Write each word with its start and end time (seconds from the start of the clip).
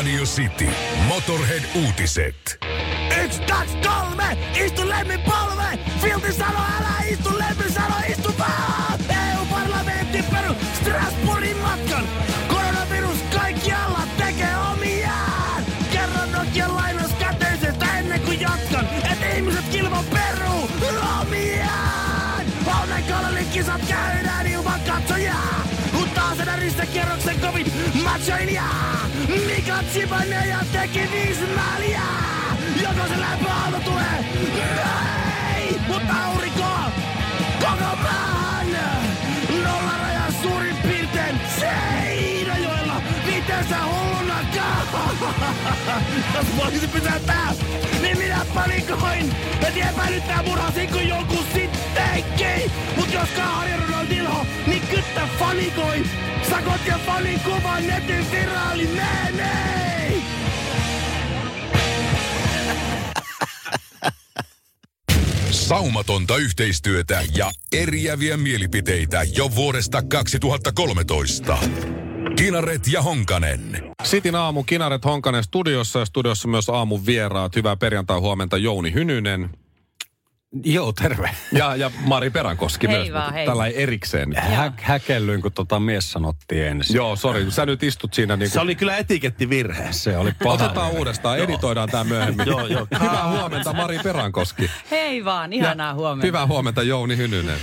Radio 0.00 0.24
City. 0.24 0.68
Motorhead-uutiset. 1.08 2.58
Yksi, 3.24 3.40
kaksi, 3.40 3.76
kolme! 3.76 4.38
Istu 4.64 4.88
lemmin 4.88 5.20
polve! 5.20 5.78
Filti 6.00 6.32
sano, 6.32 6.58
älä 6.78 7.04
istu 7.10 7.28
lemmin 7.38 7.72
sano, 7.72 7.94
istu 8.08 8.34
vaan! 8.38 9.00
EU-parlamentti 9.10 10.24
peru 10.30 10.54
Strasbourgin 10.74 11.56
matkan! 11.56 12.04
Koronavirus 12.48 13.18
kaikkialla 13.38 14.00
tekee 14.16 14.56
omiaan! 14.72 15.64
Kerron 15.92 16.32
Nokian 16.32 16.76
lainas 16.76 17.10
käteisestä 17.18 17.98
ennen 17.98 18.20
kuin 18.20 18.40
jatkan, 18.40 18.88
et 19.12 19.36
ihmiset 19.36 19.64
kilvan 19.72 20.04
peru 20.04 20.68
omiaan! 21.20 22.46
Onnekallinen 22.82 23.46
kisat 23.52 23.80
käydään! 23.88 24.29
Huttaa 26.70 26.84
sen 26.84 26.94
ristekierroksen 26.94 27.40
kovin 27.40 27.72
machoilijaa! 28.02 29.08
Mika 29.46 29.82
Tsipanen 29.82 30.48
ja 30.48 30.58
teki 30.72 31.00
viisi 31.12 31.46
maalia! 31.56 32.00
Joko 32.82 33.08
se 33.08 33.20
lämpöaalto 33.20 33.78
tulee? 33.84 34.24
Ei! 35.56 35.76
Mutta 35.88 36.12
aurinko! 36.26 36.64
Koko 37.60 37.96
maahan! 38.02 38.66
Nolla 39.64 39.92
rajan 40.02 40.32
suurin 40.42 40.76
piirtein 40.76 41.40
Seinäjoella! 41.60 43.02
Miten 43.26 43.68
sä 43.68 43.76
hullunakaan? 43.84 44.86
Jos 46.34 46.46
poliisi 46.58 46.88
pysäyttää, 46.88 47.54
niin 48.02 48.18
minä 48.18 48.46
panikoin! 48.54 49.36
Et 49.68 49.76
epäilyttää 49.76 50.42
murhasin 50.42 50.90
kuin 50.90 51.08
jonkun 51.08 51.44
sittenkin! 51.54 52.72
Mut 52.96 53.12
jos 53.12 53.28
Harjärven 53.36 53.94
on 53.94 54.10
dilho, 54.10 54.46
niin 54.66 54.82
kyttä 54.82 55.28
fanikoi! 55.38 56.29
Sakot 56.50 56.86
ja 56.86 56.98
fanin 57.06 57.40
kuvan 57.40 57.86
netin 57.86 58.30
viraali 58.30 58.86
menee! 58.86 60.12
Saumatonta 65.50 66.36
yhteistyötä 66.36 67.22
ja 67.34 67.50
eriäviä 67.72 68.36
mielipiteitä 68.36 69.22
jo 69.36 69.54
vuodesta 69.54 70.02
2013. 70.02 71.58
Kinaret 72.36 72.82
ja 72.92 73.02
Honkanen. 73.02 73.82
Sitin 74.04 74.34
aamu 74.34 74.62
Kinaret 74.62 75.04
Honkanen 75.04 75.44
studiossa 75.44 75.98
ja 75.98 76.04
studiossa 76.04 76.48
myös 76.48 76.68
aamun 76.68 77.06
vieraat. 77.06 77.56
Hyvää 77.56 77.76
perjantai 77.76 78.18
huomenta 78.18 78.56
Jouni 78.56 78.92
Hynynen 78.94 79.50
Joo, 80.64 80.92
terve. 80.92 81.30
ja, 81.52 81.76
ja 81.76 81.90
Mari 82.04 82.30
Perankoski 82.30 82.88
Hei 82.88 82.96
myös. 82.98 83.12
vaan, 83.12 83.32
hei. 83.34 83.46
Tällä 83.46 83.66
erikseen. 83.66 84.36
Hä- 84.36 84.72
häkellyin, 84.82 85.42
kun 85.42 85.52
tota 85.52 85.80
mies 85.80 86.12
sanottiin 86.12 86.66
ensin. 86.66 86.96
Joo, 86.96 87.16
sori. 87.16 87.50
Sä 87.50 87.66
nyt 87.66 87.82
istut 87.82 88.14
siinä 88.14 88.36
niin 88.36 88.50
Se 88.50 88.60
oli 88.60 88.74
kyllä 88.74 88.96
etikettivirhe. 88.96 89.88
Se 89.90 90.16
oli 90.16 90.32
paha. 90.44 90.54
Otetaan 90.64 90.90
uudestaan, 90.90 91.38
editoidaan 91.38 91.88
tämä 91.88 92.04
myöhemmin. 92.04 92.46
Joo, 92.46 92.66
joo. 92.66 92.86
Hyvää 93.02 93.28
huomenta 93.30 93.72
Mari 93.72 93.98
Perankoski. 93.98 94.70
Hei 94.90 95.24
vaan, 95.24 95.52
ihanaa 95.52 95.94
huomenta. 95.94 96.26
Hyvää 96.26 96.46
huomenta 96.46 96.82
Jouni 96.82 97.16
Hynynen. 97.16 97.58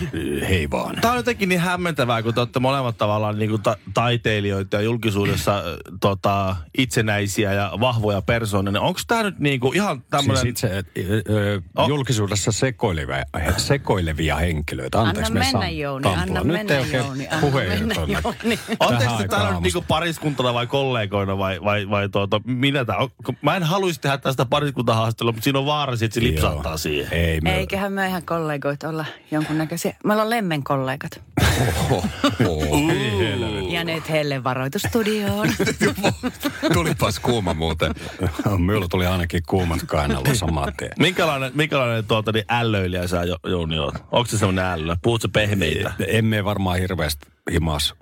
Hei 0.50 0.70
vaan. 0.72 0.96
Tämä 1.02 1.12
on 1.12 1.18
jotenkin 1.20 1.50
niin 1.50 1.62
hämmentävää, 1.62 2.24
kun 2.24 2.34
te 2.34 2.40
olette 2.40 2.60
molemmat 2.60 2.98
tavallaan 2.98 3.40
niin 3.40 3.50
kuin 3.50 3.62
ta- 3.62 3.78
taiteilijoita 3.94 4.76
ja 4.76 4.82
julkisuudessa 4.82 5.58
äh, 5.58 5.64
tota, 6.02 6.56
itsenäisiä 6.78 7.54
ja 7.54 7.72
vahvoja 7.80 8.22
persoonia. 8.22 8.82
Onko 8.82 9.00
tämä 9.08 9.24
nyt 9.24 9.40
niin 9.40 9.60
kuin 9.60 9.76
ihan 9.76 10.04
tämmöinen... 10.10 10.42
Siis 10.42 10.50
itse 10.52 10.68
ö, 10.98 11.24
ö, 11.30 11.62
Oh. 11.78 11.90
julkisuudessa 11.90 12.52
sekoilevia, 12.78 13.24
sekoilevia 13.58 14.36
henkilöitä. 14.36 15.02
Anteeksi, 15.02 15.32
Anna 15.32 15.40
me 15.40 15.46
mennä 15.52 15.70
Jouni, 15.70 16.08
anna 16.16 16.44
Nyt 16.44 16.54
mennä 16.54 16.74
Jouni, 16.74 17.28
anna 17.28 17.50
mennä 17.52 17.96
Jouni. 17.96 18.60
Täällä 18.80 19.18
nyt 19.22 19.34
aamusta. 19.34 19.60
niinku 19.62 19.84
pariskuntana 19.88 20.54
vai 20.54 20.68
kollegoina 20.68 21.38
vai, 21.38 21.62
vai, 21.64 21.90
vai 21.90 22.10
tuota, 22.10 22.42
minä 22.46 22.86
tää, 22.86 22.98
on- 22.98 23.10
Mä 23.42 23.56
en 23.56 23.64
haluaisi 23.64 24.02
tehdä 24.02 24.18
tästä 24.18 24.46
pariskuntahaastattelua, 24.46 25.32
mutta 25.32 25.44
siinä 25.44 25.60
on 25.60 25.66
vaara, 25.66 25.94
että 25.94 26.08
se 26.14 26.22
lipsahtaa 26.24 26.72
Joo. 26.72 26.78
siihen. 26.78 27.14
Ei, 27.14 27.42
me... 27.42 27.56
Eiköhän 27.58 27.94
me 27.94 28.08
ihan 28.08 28.24
kollegoita 28.26 28.90
olla 28.90 29.06
jonkunnäköisiä. 29.32 29.96
Me 30.04 30.14
ollaan 30.14 30.30
lemmen 30.30 30.64
kollegat. 30.64 31.22
Ja 32.40 32.46
nyt 33.84 34.10
Helle 34.10 34.44
varoitus 34.44 34.82
studioon. 34.82 35.50
Tulipas 36.74 37.20
kuuma 37.20 37.54
muuten. 37.54 37.94
Minulla 38.58 38.88
tuli 38.88 39.06
ainakin 39.06 39.42
kuumat 39.48 39.80
kainalla 39.86 40.36
saman 40.36 40.74
tien. 40.78 40.92
Minkälainen, 41.00 41.52
minkälainen 41.56 42.06
tuota, 42.06 42.32
niin 42.32 42.46
ällöilijä 42.50 43.08
sä 43.08 43.24
Jo- 43.24 43.38
Jouni 43.48 43.80
oot? 43.80 43.96
Onko 44.12 44.26
se 44.26 44.38
semmoinen 44.38 44.66
ällö? 44.66 44.96
Puhut 45.02 45.22
sä 45.22 45.28
pehmeitä? 45.34 45.92
Emme 46.08 46.44
varmaan 46.46 46.80
hirveästi 46.80 47.28
himas 47.52 47.96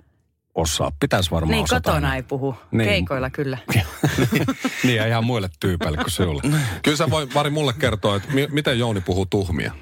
osaa. 0.54 0.92
Pitäisi 1.00 1.30
varmaan 1.30 1.50
niin, 1.50 1.64
osata. 1.64 1.90
kotona 1.90 2.16
ei 2.16 2.22
puhu. 2.22 2.54
Niin. 2.70 2.88
Keikoilla 2.88 3.30
kyllä. 3.30 3.58
niin, 4.84 4.96
ja 4.96 5.06
ihan 5.06 5.24
muille 5.24 5.50
tyypeille 5.60 5.96
kuin 5.96 6.10
sinulle. 6.10 6.42
Kyllä 6.82 6.96
sä 6.96 7.10
voi 7.10 7.28
Mari 7.34 7.50
mulle 7.50 7.72
kertoa, 7.72 8.16
että 8.16 8.28
mi- 8.32 8.48
miten 8.50 8.78
Jouni 8.78 9.00
puhuu 9.00 9.26
tuhmia. 9.26 9.72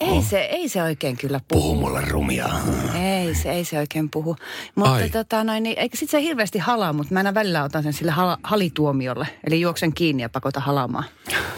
Ei 0.00 0.22
se, 0.22 0.40
ei 0.40 0.68
se 0.68 0.82
oikein 0.82 1.16
kyllä 1.16 1.40
puhu. 1.48 1.62
Puhu 1.62 1.74
mulle 1.74 2.00
rumia. 2.08 2.48
Ei 3.02 3.34
se, 3.34 3.52
ei 3.52 3.64
se 3.64 3.78
oikein 3.78 4.10
puhu. 4.10 4.36
Mutta 4.74 4.92
Ai. 4.92 5.10
tota 5.10 5.44
noin, 5.44 5.62
niin, 5.62 5.78
eikä 5.78 5.96
sit 5.96 6.10
se 6.10 6.20
hirveästi 6.22 6.58
halaa, 6.58 6.92
mutta 6.92 7.14
mä 7.14 7.20
aina 7.20 7.34
välillä 7.34 7.64
otan 7.64 7.82
sen 7.82 7.92
sille 7.92 8.12
hala, 8.12 8.38
halituomiolle. 8.42 9.26
Eli 9.46 9.60
juoksen 9.60 9.92
kiinni 9.94 10.22
ja 10.22 10.28
pakota 10.28 10.60
halaamaan. 10.60 11.04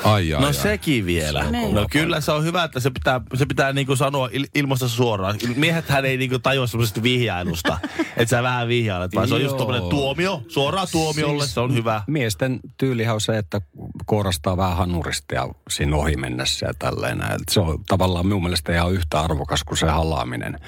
Ai, 0.04 0.34
ai, 0.34 0.40
No 0.40 0.46
ai. 0.46 0.54
sekin 0.54 1.06
vielä. 1.06 1.50
Niin. 1.50 1.74
No 1.74 1.86
kyllä 1.90 2.20
se 2.20 2.32
on 2.32 2.44
hyvä, 2.44 2.64
että 2.64 2.80
se 2.80 2.90
pitää, 2.90 3.20
se 3.34 3.46
pitää 3.46 3.72
niinku 3.72 3.96
sanoa 3.96 4.28
il, 4.32 4.46
ilmasta 4.54 4.88
suoraan. 4.88 5.36
Miehethän 5.56 6.04
ei 6.04 6.16
niinku 6.16 6.38
tajua 6.38 6.66
semmoisesta 6.66 7.02
vihjailusta, 7.02 7.78
että 8.16 8.30
sä 8.36 8.42
vähän 8.42 8.68
vihjailet, 8.68 9.14
vaan 9.14 9.28
se 9.28 9.34
on 9.34 9.42
just 9.42 9.58
Joo. 9.58 9.88
tuomio, 9.90 10.42
suoraan 10.48 10.86
tuomiolle, 10.92 11.46
se 11.46 11.60
on 11.60 11.74
hyvä. 11.74 12.02
Miesten 12.06 12.60
tyylihän 12.76 13.14
on 13.14 13.20
se, 13.20 13.38
että 13.38 13.60
koorastaa 14.06 14.56
vähän 14.56 14.76
hanurista 14.76 15.34
ja 15.34 15.48
siinä 15.70 15.96
ohi 15.96 16.16
mennessä 16.16 16.66
ja 16.66 16.72
tälleen. 16.78 17.20
Et 17.22 17.48
Se 17.50 17.60
on 17.60 17.78
tavallaan 17.88 18.26
minun 18.26 18.42
mielestä 18.42 18.72
ihan 18.72 18.92
yhtä 18.92 19.20
arvokas 19.20 19.64
kuin 19.64 19.78
se 19.78 19.86
halaaminen. 19.86 20.58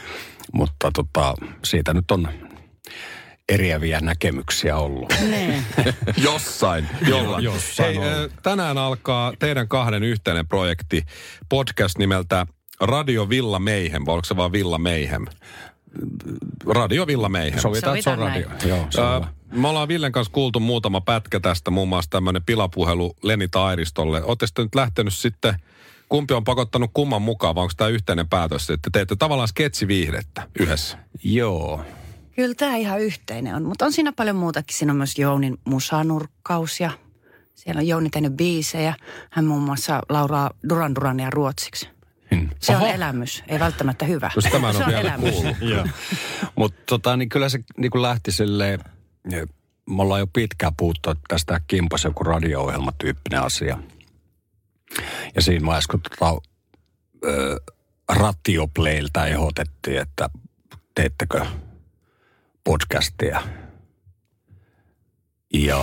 Mutta 0.52 0.90
tota, 0.94 1.34
siitä 1.64 1.94
nyt 1.94 2.10
on 2.10 2.28
eriäviä 3.48 4.00
näkemyksiä 4.00 4.76
ollut. 4.76 5.12
Jossain. 6.24 6.88
Jolla. 7.08 7.40
Jossain 7.40 8.02
Hei, 8.02 8.22
on. 8.22 8.30
tänään 8.42 8.78
alkaa 8.78 9.32
teidän 9.38 9.68
kahden 9.68 10.02
yhteinen 10.02 10.48
projekti, 10.48 11.02
podcast 11.48 11.98
nimeltä 11.98 12.46
Radio 12.80 13.28
Villa 13.28 13.58
Meihem, 13.58 14.02
vai 14.06 14.14
oliko 14.14 14.24
se 14.24 14.36
vaan 14.36 14.52
Villa 14.52 14.78
Meihem? 14.78 15.24
Radio 16.66 17.06
Villa 17.06 17.28
Meihem. 17.28 17.60
Sovitaan, 17.60 17.98
että 17.98 18.04
se 18.04 18.10
on 18.10 18.18
Sovitaan 18.18 18.44
radio. 18.58 18.68
Joo, 18.76 18.86
se 18.90 19.00
on 19.00 19.26
me 19.54 19.68
ollaan 19.68 19.88
Villen 19.88 20.12
kanssa 20.12 20.32
kuultu 20.32 20.60
muutama 20.60 21.00
pätkä 21.00 21.40
tästä, 21.40 21.70
muun 21.70 21.88
muassa 21.88 22.10
tämmöinen 22.10 22.42
pilapuhelu 22.42 23.16
Leni 23.22 23.48
Tairistolle. 23.48 24.22
Oletteko 24.22 24.50
te 24.54 24.62
nyt 24.62 24.74
lähtenyt 24.74 25.14
sitten, 25.14 25.54
kumpi 26.08 26.34
on 26.34 26.44
pakottanut 26.44 26.90
kumman 26.94 27.22
mukaan, 27.22 27.54
vai 27.54 27.62
onko 27.62 27.72
tämä 27.76 27.88
yhteinen 27.88 28.28
päätös, 28.28 28.70
että 28.70 28.90
teette 28.92 29.16
tavallaan 29.16 29.48
sketsiviihdettä 29.48 30.48
yhdessä? 30.60 30.98
Joo. 31.24 31.84
Kyllä 32.36 32.54
tämä 32.54 32.76
ihan 32.76 33.00
yhteinen 33.00 33.54
on, 33.54 33.64
mutta 33.64 33.84
on 33.84 33.92
siinä 33.92 34.12
paljon 34.12 34.36
muutakin. 34.36 34.76
Siinä 34.76 34.92
on 34.92 34.96
myös 34.96 35.18
Jounin 35.18 35.58
musanurkkaus 35.64 36.80
ja 36.80 36.90
siellä 37.54 37.78
on 37.78 37.88
Jouni 37.88 38.10
tehnyt 38.10 38.32
biisejä. 38.32 38.94
Hän 39.30 39.44
muun 39.44 39.62
muassa 39.62 40.00
lauraa 40.08 40.50
Duran 40.68 40.94
Durania 40.94 41.30
ruotsiksi. 41.30 41.88
Hmm. 42.34 42.48
Se 42.60 42.76
on 42.76 42.86
elämys, 42.86 43.44
ei 43.48 43.58
välttämättä 43.60 44.04
hyvä. 44.04 44.30
Jos 44.36 44.44
tämä 44.44 44.68
en 44.68 44.74
se 44.74 44.80
on 44.80 44.86
vielä 44.86 45.00
elämys. 45.00 45.34
Mutta 46.56 46.82
tota, 46.86 47.16
niin 47.16 47.28
kyllä 47.28 47.48
se 47.48 47.58
niin 47.76 47.90
kuin 47.90 48.02
lähti 48.02 48.32
silleen, 48.32 48.80
me 49.90 50.02
ollaan 50.02 50.20
jo 50.20 50.26
pitkään 50.26 50.72
puhuttu, 50.76 51.14
tästä 51.28 51.60
kimpas 51.66 52.04
joku 52.04 52.24
radio-ohjelmatyyppinen 52.24 53.42
asia. 53.42 53.78
Ja 55.34 55.42
siinä 55.42 55.66
vaiheessa, 55.66 55.90
kun 55.90 56.00
tota, 56.00 56.40
ö, 57.24 57.60
Ratioplayltä 58.08 59.26
ehdotettiin, 59.26 59.98
että 59.98 60.30
teettekö 60.94 61.46
podcastia. 62.64 63.42
Ja 65.54 65.80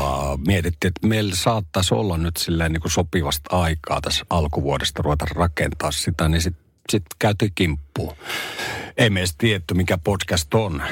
mietittiin, 0.47 0.89
että 0.89 1.07
meillä 1.07 1.35
saattaisi 1.35 1.93
olla 1.93 2.17
nyt 2.17 2.37
silleen 2.37 2.73
niin 2.73 2.81
kuin 2.81 2.91
sopivasta 2.91 3.57
aikaa 3.57 4.01
tässä 4.01 4.25
alkuvuodesta 4.29 5.01
ruveta 5.01 5.25
rakentaa 5.35 5.91
sitä, 5.91 6.29
niin 6.29 6.41
sitten 6.41 6.63
sit 6.89 7.03
käytiin 7.19 7.51
kimppuun. 7.55 8.15
Ei 8.97 9.09
me 9.09 9.19
edes 9.19 9.35
tiedetty, 9.37 9.73
mikä 9.73 9.97
podcast 9.97 10.53
on. 10.53 10.83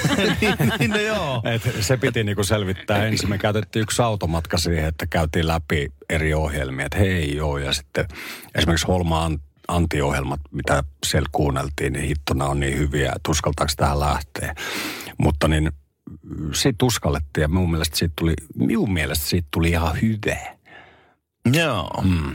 niin, 0.78 0.90
no 0.90 0.96
joo. 0.96 1.42
Et 1.44 1.62
se 1.80 1.96
piti 1.96 2.24
niinku 2.24 2.44
selvittää 2.44 3.06
ensin. 3.06 3.28
Me 3.28 3.38
käytettiin 3.38 3.82
yksi 3.82 4.02
automatka 4.02 4.58
siihen, 4.58 4.88
että 4.88 5.06
käytiin 5.06 5.48
läpi 5.48 5.92
eri 6.10 6.34
ohjelmia. 6.34 6.86
Että 6.86 6.98
hei 6.98 7.36
joo, 7.36 7.58
ja 7.58 7.72
sitten 7.72 8.08
esimerkiksi 8.54 8.86
Holma 8.86 9.24
An- 9.24 9.40
Antti-ohjelmat, 9.68 10.40
mitä 10.50 10.84
siellä 11.06 11.28
kuunneltiin, 11.32 11.92
niin 11.92 12.04
hittona 12.04 12.44
on 12.44 12.60
niin 12.60 12.78
hyviä, 12.78 13.12
että 13.16 13.30
uskaltaako 13.30 13.72
tähän 13.76 14.00
lähteä. 14.00 14.54
Mutta 15.18 15.48
niin 15.48 15.72
siitä 16.54 16.84
uskallettiin 16.84 17.42
ja 17.42 17.48
minun 17.48 17.70
mielestä 17.70 17.96
siitä 17.96 18.12
tuli, 18.18 18.34
minun 18.54 18.92
mielestä 18.92 19.26
siitä 19.26 19.48
tuli 19.50 19.70
ihan 19.70 19.98
hyvä. 20.02 20.58
Joo. 21.52 22.02
Mm. 22.04 22.34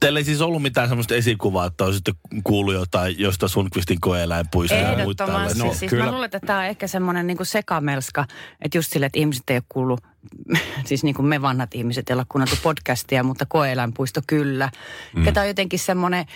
Teillä 0.00 0.18
ei 0.18 0.24
siis 0.24 0.40
ollut 0.40 0.62
mitään 0.62 0.88
semmoista 0.88 1.14
esikuvaa, 1.14 1.66
että 1.66 1.84
olisitte 1.84 2.12
kuullut 2.44 2.74
jotain, 2.74 3.18
josta 3.18 3.48
Sundqvistin 3.48 4.00
koeeläinpuistoja 4.00 4.80
ja 4.80 4.88
muita 4.88 5.02
Ehdottomasti. 5.02 5.32
tällaisia. 5.32 5.64
No, 5.64 5.74
siis 5.74 5.90
kyllä. 5.90 6.04
mä 6.04 6.10
luulen, 6.10 6.24
että 6.24 6.40
tämä 6.40 6.58
on 6.58 6.64
ehkä 6.64 6.86
semmoinen 6.86 7.26
niinku 7.26 7.44
sekamelska, 7.44 8.26
että 8.60 8.78
just 8.78 8.92
sille, 8.92 9.06
että 9.06 9.18
ihmiset 9.18 9.50
ei 9.50 9.56
ole 9.56 9.62
kuullut 9.68 10.00
siis 10.88 11.04
niin 11.04 11.14
kuin 11.14 11.26
me 11.26 11.42
vanhat 11.42 11.74
ihmiset, 11.74 12.10
ei 12.10 12.14
olla 12.14 12.26
kuunneltu 12.28 12.56
podcastia, 12.62 13.22
mutta 13.22 13.46
koeeläinpuisto 13.46 14.20
kyllä. 14.26 14.70
Mm. 15.16 15.24
Ja 15.24 15.32
tämä 15.32 15.42
on 15.42 15.48
jotenkin 15.48 15.78
semmoinen 15.78 16.26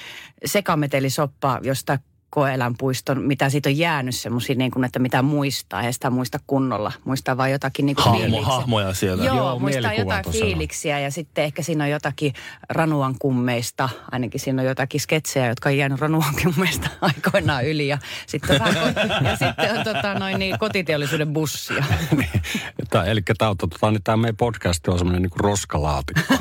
sekametelisoppa, 0.45 1.61
josta 1.63 1.99
koeläinpuiston, 2.35 3.23
mitä 3.23 3.49
siitä 3.51 3.69
on 3.69 3.79
jäänyt 3.79 4.15
semmoisia, 4.15 4.57
niin 4.57 4.71
kuin, 4.71 4.85
että 4.85 4.99
mitä 4.99 5.23
muistaa, 5.23 5.83
ja 5.83 5.93
sitä 5.93 6.11
muista 6.11 6.41
kunnolla. 6.47 6.93
Muistaa 7.05 7.37
vaan 7.37 7.51
jotakin 7.51 7.87
niin 7.87 7.97
kuin 7.97 8.05
Hahmo, 8.05 8.21
fiiliksiä. 8.21 8.47
hahmoja 8.47 8.95
siellä. 8.95 9.25
Joo, 9.25 9.37
Joo, 9.37 9.59
muistaa 9.59 9.93
jotain 9.93 10.25
sellainen. 10.25 10.33
fiiliksiä 10.33 10.99
ja 10.99 11.11
sitten 11.11 11.45
ehkä 11.45 11.63
siinä 11.63 11.85
on 11.85 11.91
jotakin 11.91 12.33
Ranuan 12.69 13.15
kummeista, 13.19 13.89
ainakin 14.13 14.41
siinä 14.41 14.63
on 14.63 14.69
jotakin 14.69 15.01
sketsejä, 15.01 15.47
jotka 15.47 15.69
on 15.69 15.77
jäänyt 15.77 16.01
Ranuan 16.01 16.35
kummeista 16.43 16.89
aikoinaan 17.01 17.67
yli 17.67 17.89
ja 17.89 17.99
sitten 18.27 18.63
on, 18.63 18.75
ja 19.29 19.37
sitten 19.37 19.79
on 19.79 19.85
tota, 19.85 20.15
noin 20.15 20.39
niin, 20.39 20.59
kotiteollisuuden 20.59 21.33
bussia. 21.33 21.85
Tää, 22.91 23.05
eli 23.05 23.21
tämä 23.39 23.51
on, 23.51 23.57
tota, 23.57 23.91
niin 23.91 24.03
tämä 24.03 24.17
meidän 24.17 24.37
podcast 24.37 24.89
on 24.89 24.99
semmoinen 24.99 25.23
niin 25.23 25.31
roskalaatikko. 25.37 26.35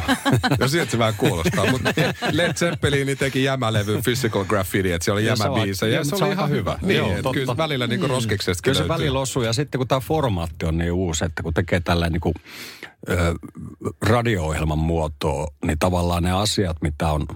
No 0.59 0.67
sieltä 0.67 0.91
se 0.91 0.97
vähän 0.97 1.15
kuulostaa, 1.17 1.71
mutta 1.71 1.89
Led 2.31 2.53
Zeppelin 2.53 3.17
teki 3.17 3.43
jämälevy 3.43 4.01
Physical 4.01 4.45
Graffiti, 4.45 4.91
että 4.91 5.05
siellä 5.05 5.19
oli 5.19 5.25
Ja 5.25 5.35
se 5.85 5.85
on- 5.85 5.91
jämäbiisä 5.91 5.95
ja 5.95 5.95
joo, 5.95 6.03
se 6.03 6.11
mutta 6.11 6.25
oli 6.25 6.33
ihan 6.33 6.49
hyvä. 6.49 6.79
Niin, 6.81 6.97
Joo, 6.97 7.09
totta. 7.15 7.31
kyllä 7.33 7.57
välillä 7.57 7.87
niinku 7.87 8.07
roskiksesta 8.07 8.63
Kyllä 8.63 8.77
se 8.77 8.87
välillä 8.87 9.19
osuu 9.19 9.43
ja 9.43 9.53
sitten 9.53 9.79
kun 9.79 9.87
tämä 9.87 9.99
formaatti 10.01 10.65
on 10.65 10.77
niin 10.77 10.91
uusi, 10.91 11.25
että 11.25 11.43
kun 11.43 11.53
tekee 11.53 11.79
tällä 11.79 12.09
niin 12.09 12.21
kuin, 12.21 12.35
ö, 13.09 13.33
radio-ohjelman 14.01 14.77
muotoa, 14.79 15.47
niin 15.65 15.79
tavallaan 15.79 16.23
ne 16.23 16.31
asiat, 16.31 16.77
mitä 16.81 17.11
on... 17.11 17.27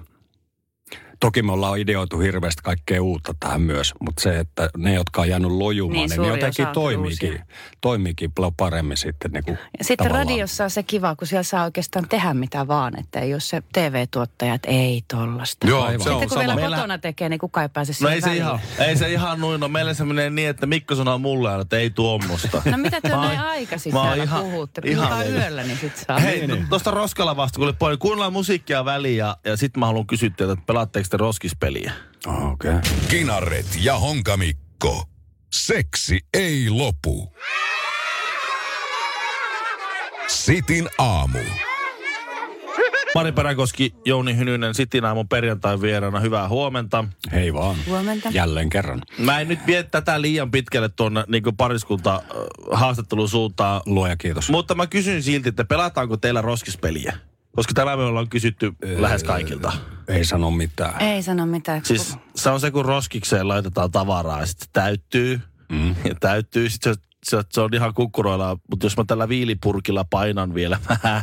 Toki 1.19 1.41
me 1.41 1.51
ollaan 1.51 1.79
ideoitu 1.79 2.19
hirveästi 2.19 2.61
kaikkea 2.63 3.03
uutta 3.03 3.33
tähän 3.39 3.61
myös, 3.61 3.93
mutta 3.99 4.21
se, 4.21 4.39
että 4.39 4.69
ne, 4.77 4.93
jotka 4.93 5.21
on 5.21 5.29
jäänyt 5.29 5.51
lojumaan, 5.51 5.93
Niin, 5.97 6.09
niin, 6.09 6.21
niin 6.21 6.29
ne 6.31 6.35
jotenkin 6.37 6.67
toimiikin, 6.67 7.41
toimiikin 7.81 8.31
paljon 8.31 8.55
paremmin 8.55 8.97
sitten. 8.97 9.31
Niin 9.31 9.43
kuin 9.43 9.57
Ja 9.77 9.83
sitten 9.83 10.07
tavallaan. 10.07 10.27
radiossa 10.27 10.63
on 10.63 10.69
se 10.69 10.83
kiva, 10.83 11.15
kun 11.15 11.27
siellä 11.27 11.43
saa 11.43 11.63
oikeastaan 11.63 12.09
tehdä 12.09 12.33
mitä 12.33 12.67
vaan, 12.67 12.99
että 12.99 13.19
ei 13.19 13.33
ole 13.33 13.39
se 13.41 13.63
TV-tuottaja, 13.73 14.53
että 14.53 14.71
ei 14.71 15.03
tollasta. 15.07 15.67
Joo, 15.67 15.83
Aivan. 15.83 16.01
se 16.01 16.09
on 16.09 16.15
Sitten 16.15 16.29
kun 16.29 16.35
sama. 16.37 16.39
vielä 16.39 16.55
Meillä- 16.55 16.75
kotona 16.77 16.97
tekee, 16.97 17.29
niin 17.29 17.39
kukaan 17.39 17.61
ei 17.63 17.69
pääse 17.69 17.93
No 18.01 18.09
ei 18.09 18.21
se, 18.21 18.27
väliin. 18.27 18.41
ihan, 18.43 18.59
ei 18.79 18.97
se 18.97 19.11
ihan 19.11 19.39
noin. 19.41 19.59
No 19.61 19.67
meillä 19.67 19.93
se 19.93 20.05
menee 20.05 20.29
niin, 20.29 20.49
että 20.49 20.65
Mikko 20.65 20.95
sanoo 20.95 21.17
mulle 21.17 21.49
aina, 21.49 21.61
että 21.61 21.77
ei 21.77 21.89
tuommoista. 21.89 22.61
No 22.71 22.77
mitä 22.77 23.01
te 23.01 23.09
näin 23.09 23.39
aikaisin 23.39 23.93
täällä 23.93 24.23
ihan- 24.23 24.43
puhutte? 24.43 24.81
ihan 24.85 25.31
yöllä, 25.31 25.63
niin 25.63 25.77
sit 25.77 25.95
saa. 25.97 26.19
Hei, 26.19 26.47
niin, 26.47 26.67
tuosta 26.69 26.91
Roskala 26.91 27.35
vasta, 27.35 27.57
kun 27.57 27.67
oli 27.67 27.73
puoli. 27.79 27.97
Kuunnellaan 27.97 28.33
musiikkia 28.33 28.85
väliin 28.85 29.17
ja, 29.17 29.37
ja 29.45 29.57
sitten 29.57 29.79
mä 29.79 29.85
haluan 29.85 30.07
kysyä 30.07 30.29
teiltä, 30.29 30.53
että 30.53 30.65
pelaatteko 30.65 31.04
te 31.09 31.17
roskispeliä? 31.17 31.93
Oh, 32.27 32.51
okay. 32.51 32.79
Kinaret 33.09 33.77
ja 33.81 33.99
Honkamikko. 33.99 35.03
Seksi 35.53 36.19
ei 36.33 36.69
lopu. 36.69 37.33
Sitin 40.27 40.89
aamu. 40.97 41.39
Mari 43.15 43.31
Peräkoski, 43.31 43.95
Jouni 44.05 44.37
Hynynen, 44.37 44.75
Sitin 44.75 45.05
aamun 45.05 45.27
perjantai 45.27 45.81
vieraana. 45.81 46.19
Hyvää 46.19 46.49
huomenta. 46.49 47.05
Hei 47.31 47.53
vaan. 47.53 47.75
Huomenta. 47.87 48.29
Jälleen 48.33 48.69
kerran. 48.69 49.01
Mä 49.17 49.39
en 49.39 49.47
nyt 49.47 49.59
vie 49.67 49.83
tätä 49.83 50.21
liian 50.21 50.51
pitkälle 50.51 50.89
tuonne 50.89 51.23
niin 51.27 51.43
pariskunta 51.57 52.15
äh, 52.15 52.21
haastattelun 52.71 53.29
suuntaan. 53.29 53.81
Luoja 53.85 54.17
kiitos. 54.17 54.49
Mutta 54.49 54.75
mä 54.75 54.87
kysyn 54.87 55.23
silti, 55.23 55.49
että 55.49 55.65
pelataanko 55.65 56.17
teillä 56.17 56.41
roskispeliä? 56.41 57.17
Koska 57.55 57.73
tämä 57.73 57.97
me 57.97 58.03
ollaan 58.03 58.29
kysytty 58.29 58.73
lähes 58.97 59.23
kaikilta. 59.23 59.73
Ei 60.07 60.25
sano 60.25 60.51
mitään. 60.51 61.01
Ei 61.01 61.23
sano 61.23 61.45
mitään. 61.45 61.85
Siis 61.85 62.17
se 62.35 62.49
on 62.49 62.59
se, 62.59 62.71
kun 62.71 62.85
roskikseen 62.85 63.47
laitetaan 63.47 63.91
tavaraa 63.91 64.39
ja 64.39 64.45
sitten 64.45 64.65
se 64.65 64.69
täyttyy. 64.73 65.41
Mm. 65.69 65.95
Ja 66.05 66.15
täyttyy, 66.19 66.69
sitten 66.69 66.93
se, 66.93 66.99
se, 67.23 67.43
se, 67.51 67.61
on 67.61 67.73
ihan 67.73 67.93
kukkuroilla. 67.93 68.57
Mutta 68.69 68.85
jos 68.85 68.97
mä 68.97 69.03
tällä 69.07 69.29
viilipurkilla 69.29 70.05
painan 70.09 70.53
vielä 70.53 70.79
vähän, 70.89 71.21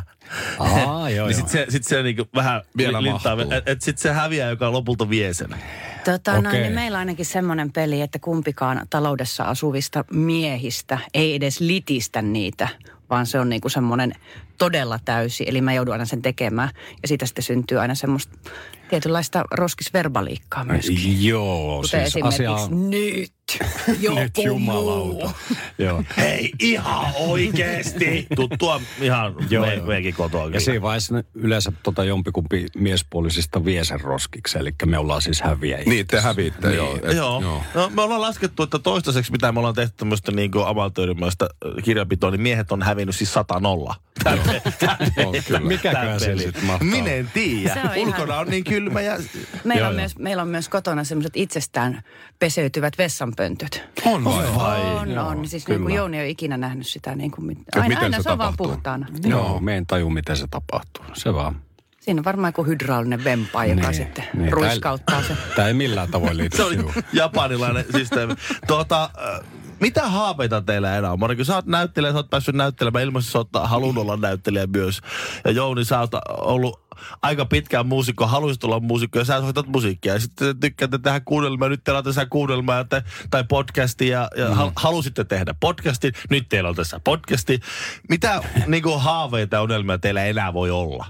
Aa, 0.59 0.69
joo, 0.71 1.07
niin 1.07 1.17
joo. 1.17 1.33
sitten 1.33 1.51
se, 1.51 1.67
sit 1.69 1.85
se 1.85 2.03
niinku 2.03 2.25
vähän 2.35 2.63
Vielä 2.77 3.03
lintaa. 3.03 3.37
mahtuu. 3.37 3.53
Et, 3.53 3.69
et 3.69 3.83
sitten 3.83 4.03
se 4.03 4.13
häviää, 4.13 4.51
joka 4.51 4.73
lopulta 4.73 5.11
vie 5.11 5.35
sen. 5.35 5.57
Tota, 6.05 6.33
okay. 6.33 6.49
Okei. 6.51 6.61
niin 6.61 6.73
meillä 6.73 6.97
on 6.97 6.99
ainakin 6.99 7.27
semmoinen 7.27 7.73
peli, 7.73 8.01
että 8.01 8.19
kumpikaan 8.19 8.87
taloudessa 8.91 9.45
asuvista 9.45 10.05
miehistä 10.11 10.99
ei 11.15 11.35
edes 11.35 11.61
litistä 11.61 12.23
niitä, 12.23 12.69
vaan 13.11 13.27
se 13.27 13.39
on 13.39 13.49
niinku 13.49 13.69
semmoinen 13.69 14.13
todella 14.59 14.99
täysi. 15.05 15.45
Eli 15.47 15.61
mä 15.61 15.75
joudun 15.75 15.93
aina 15.93 16.05
sen 16.05 16.23
tekemään. 16.23 16.69
Ja 17.03 17.09
siitä 17.09 17.27
sitten 17.27 17.45
syntyy 17.45 17.81
aina 17.81 17.95
semmoista 17.95 18.39
tietynlaista 18.91 19.45
roskisverbaliikkaa 19.51 20.65
myöskin. 20.65 21.25
Joo, 21.25 21.77
Kuten 21.77 21.91
siis 21.91 22.03
esimerkiksi 22.17 22.47
asia 22.47 22.65
on... 22.65 22.91
nyt 23.89 24.03
joku 24.03 24.19
Nyt 24.21 24.39
jumalauta. 24.45 25.31
Joo. 25.79 26.05
Hei, 26.17 26.51
ihan 26.59 27.07
oikeesti! 27.19 28.27
Tuttua 28.37 28.81
ihan 29.01 29.35
Joo, 29.51 29.67
me, 29.67 29.75
joo. 29.75 29.87
meidänkin 29.87 30.15
kotoa 30.15 30.49
Ja 30.49 30.61
siinä 30.61 30.83
vaiheessa 30.83 31.15
yleensä 31.35 31.73
tota 31.83 32.05
jompikumpi 32.05 32.67
miespuolisista 32.77 33.65
vie 33.65 33.85
sen 33.85 34.01
roskiksi, 34.01 34.59
eli 34.59 34.71
me 34.87 34.99
ollaan 34.99 35.23
siis 35.23 35.41
häviäjiä. 35.43 35.85
Niin, 35.89 36.07
te 36.07 36.21
häviitte, 36.21 36.67
Niin. 36.69 36.77
joo. 36.77 36.97
Et- 37.03 37.17
Joo. 37.17 37.41
joo. 37.43 37.63
No, 37.75 37.91
me 37.95 38.03
ollaan 38.03 38.21
laskettu, 38.21 38.63
että 38.63 38.79
toistaiseksi, 38.79 39.33
mitä 39.33 39.53
me 39.53 39.59
ollaan 39.59 39.75
tehty 39.75 39.95
tämmöistä 39.97 40.33
niin 40.33 40.51
amatöörimäistä 40.67 41.49
kirjanpitoa, 41.85 42.31
niin 42.31 42.41
miehet 42.41 42.73
on 42.73 42.83
hävinnyt 42.83 43.17
siis 43.17 43.33
100 43.33 43.61
nolla. 43.61 43.95
On 44.27 45.35
kyllä. 45.47 45.61
Mikäköhän 45.61 46.21
se 46.21 46.37
sitten 46.37 46.65
mahtaa 46.65 46.89
Minä 46.89 47.11
en 47.11 47.31
tiedä. 47.35 47.75
Ihan- 47.75 47.99
Ulkona 47.99 48.39
on 48.39 48.47
niin 48.49 48.65
kylmä 48.65 49.01
ja... 49.01 49.19
Meillä, 49.65 49.81
Joo, 49.81 49.89
on 49.89 49.93
joo. 49.95 50.01
myös, 50.01 50.19
meillä 50.19 50.43
on 50.43 50.49
myös 50.49 50.69
kotona 50.69 51.05
semmoiset 51.05 51.33
itsestään 51.37 52.03
peseytyvät 52.39 52.99
vessanpöntöt. 53.43 53.83
On 54.07 54.25
vai? 54.25 54.55
Vai? 54.57 54.81
On, 54.81 55.11
Joo, 55.11 55.27
on. 55.27 55.49
Siis 55.49 55.69
niin 55.69 55.83
kuin. 55.83 55.95
Jouni 55.95 56.17
ei 56.19 56.23
ole 56.25 56.31
ikinä 56.31 56.57
nähnyt 56.57 56.87
sitä. 56.87 57.15
Niin 57.15 57.31
kuin, 57.31 57.45
mit- 57.47 57.59
aina, 57.77 57.89
miten 57.89 58.05
aina 58.05 58.17
se 58.17 58.23
se 58.23 58.31
on 58.31 58.39
vaan 58.39 58.53
tapahtuu? 58.53 58.75
puhtaana. 58.75 59.07
Joo, 59.25 59.61
me 59.61 59.77
en 59.77 59.87
taju, 59.87 60.11
miten 60.11 60.37
se 60.37 60.47
tapahtuu. 60.51 61.05
Se 61.13 61.35
vaan. 61.35 61.57
Siinä 62.01 62.21
on 62.21 62.25
varmaan 62.25 62.49
joku 62.49 62.65
hydraulinen 62.65 63.25
vempaa, 63.25 63.65
joka 63.65 63.81
Niin, 63.83 63.95
sitten 63.95 64.25
niin. 64.35 64.53
ruiskauttaa 64.53 65.23
sen. 65.23 65.37
Tämä 65.57 65.69
ei 65.69 65.75
millään 65.75 66.11
tavoin 66.11 66.37
liity 66.37 66.57
Se 66.57 66.63
on 66.65 66.93
japanilainen 67.13 67.85
systeemi. 67.93 68.35
Tuota, 68.67 69.05
äh, 69.05 69.41
mitä 69.83 70.09
haaveita 70.09 70.61
teillä 70.61 70.97
enää 70.97 71.13
on? 71.13 71.19
Moni, 71.19 71.37
kun 71.37 71.45
sä 71.45 71.55
oot 71.55 71.67
näyttelijä, 71.67 72.13
sä 72.13 72.19
oot 72.19 72.31
päässyt 72.31 72.55
näyttelemään, 72.55 73.05
ilmeisesti 73.05 73.33
sä 73.33 73.39
oot 73.39 73.49
halunnut 73.63 74.03
olla 74.03 74.17
näyttelijä 74.17 74.67
myös. 74.67 75.01
Ja 75.45 75.51
Jouni, 75.51 75.85
sä 75.85 76.01
oot 76.01 76.11
ollut 76.29 76.81
aika 77.23 77.45
pitkään 77.45 77.87
muusikko, 77.87 78.27
haluaisit 78.27 78.65
olla 78.65 78.81
muusikko 78.81 79.19
ja 79.19 79.25
sä 79.25 79.41
soitat 79.41 79.67
musiikkia. 79.67 80.13
Ja 80.13 80.21
sitten 80.21 80.61
tykkäätte 80.61 80.99
tehdä 80.99 81.21
kuunnelmaa, 81.21 81.69
nyt 81.69 81.85
teillä 81.85 81.99
on 81.99 82.05
tässä 82.05 82.27
kuunnelmaa 82.27 82.85
te, 82.85 83.03
tai 83.31 83.45
podcastia 83.45 84.19
ja, 84.19 84.45
ja 84.45 84.49
mm. 84.49 84.73
halusitte 84.77 85.25
tehdä 85.25 85.55
podcastin, 85.61 86.13
nyt 86.31 86.49
teillä 86.49 86.69
on 86.69 86.77
tässä 86.77 87.01
podcasti. 87.05 87.61
Mitä 88.09 88.43
niin 88.67 88.83
kuin, 88.83 89.01
haaveita 89.01 89.57
ja 89.57 89.63
unelmia 89.63 89.99
teillä 89.99 90.25
enää 90.25 90.53
voi 90.53 90.71
olla? 90.71 91.07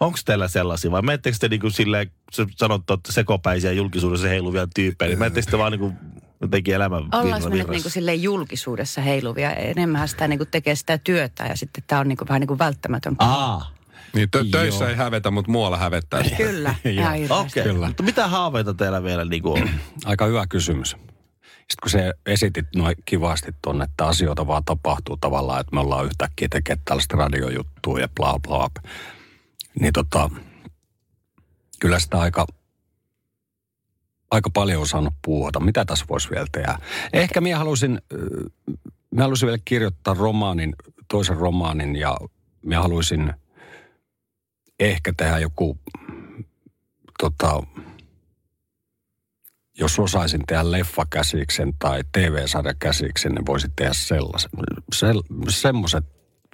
Onko 0.00 0.18
teillä 0.24 0.48
sellaisia 0.48 0.90
vai 0.90 1.02
menettekö 1.02 1.36
te 1.40 1.48
niinku 1.48 1.70
silleen, 1.70 2.10
sä 2.32 2.46
sanot, 2.56 2.90
että 2.90 3.12
sekopäisiä 3.12 3.72
julkisuudessa 3.72 4.28
heiluvia 4.28 4.66
tyyppejä, 4.74 5.08
niin 5.08 5.18
menettekö 5.18 5.50
te 5.50 5.58
vaan 5.58 5.72
niinku 5.72 5.92
jotenkin 6.40 6.74
elämän 6.74 7.02
Ollaan 7.02 7.24
virran 7.24 7.42
me 7.42 7.48
nyt 7.48 7.52
virrassa? 7.52 7.72
niin 7.72 7.82
kuin 7.82 7.92
silleen 7.92 8.22
julkisuudessa 8.22 9.00
heiluvia. 9.00 9.50
Enemmän 9.52 10.08
sitä 10.08 10.28
niin 10.28 10.38
kuin 10.38 10.48
tekee 10.50 10.74
sitä 10.74 10.98
työtä 10.98 11.44
ja 11.46 11.56
sitten 11.56 11.84
tämä 11.86 12.00
on 12.00 12.08
niin 12.08 12.16
kuin 12.16 12.28
vähän 12.28 12.40
niin 12.40 12.48
kuin 12.48 12.58
välttämätön. 12.58 13.16
Aa, 13.18 13.70
Niin 14.14 14.28
tö- 14.36 14.50
töissä 14.50 14.84
Joo. 14.84 14.90
ei 14.90 14.96
hävetä, 14.96 15.30
mutta 15.30 15.50
muualla 15.50 15.76
hävettää. 15.76 16.22
Kyllä, 16.36 16.74
okei. 17.40 17.62
Kyllä. 17.64 17.86
Mutta 17.86 18.02
mitä 18.02 18.28
haaveita 18.28 18.74
teillä 18.74 19.02
vielä 19.02 19.24
niinku 19.24 19.52
on? 19.52 19.70
Aika 20.04 20.26
hyvä 20.26 20.46
kysymys. 20.46 20.88
Sitten 20.88 21.76
kun 21.82 21.90
se 21.90 22.12
esitit 22.26 22.66
noin 22.76 22.94
kivasti 23.04 23.52
tuonne, 23.62 23.84
että 23.84 24.06
asioita 24.06 24.46
vaan 24.46 24.64
tapahtuu 24.64 25.16
tavallaan, 25.16 25.60
että 25.60 25.74
me 25.74 25.80
ollaan 25.80 26.04
yhtäkkiä 26.04 26.48
tekemään 26.50 26.82
tällaista 26.84 27.16
radiojuttua 27.16 28.00
ja 28.00 28.08
bla 28.16 28.38
bla. 28.48 28.70
Niin 29.80 29.92
tota, 29.92 30.30
kyllä 31.80 31.98
sitä 31.98 32.18
aika, 32.18 32.46
aika 34.30 34.50
paljon 34.50 34.80
on 34.80 34.86
saanut 34.86 35.14
puuhata. 35.24 35.60
Mitä 35.60 35.84
tässä 35.84 36.04
voisi 36.08 36.30
vielä 36.30 36.46
tehdä? 36.52 36.78
Ehkä 37.12 37.40
minä 37.40 37.58
halusin, 37.58 38.00
mä 39.14 39.22
halusin 39.22 39.46
vielä 39.46 39.58
kirjoittaa 39.64 40.14
romaanin, 40.14 40.74
toisen 41.08 41.36
romaanin 41.36 41.96
ja 41.96 42.16
minä 42.62 42.82
haluaisin 42.82 43.32
ehkä 44.80 45.12
tehdä 45.16 45.38
joku 45.38 45.78
tota, 47.18 47.62
jos 49.78 49.98
osaisin 49.98 50.40
tehdä 50.46 50.70
leffakäsiksen 50.70 51.72
tai 51.78 52.00
TV-sarjakäsiksen, 52.12 53.32
niin 53.32 53.46
voisin 53.46 53.70
tehdä 53.76 53.92
sellaisen. 53.92 54.50
Sel, 54.94 55.22
semmoiset 55.48 56.04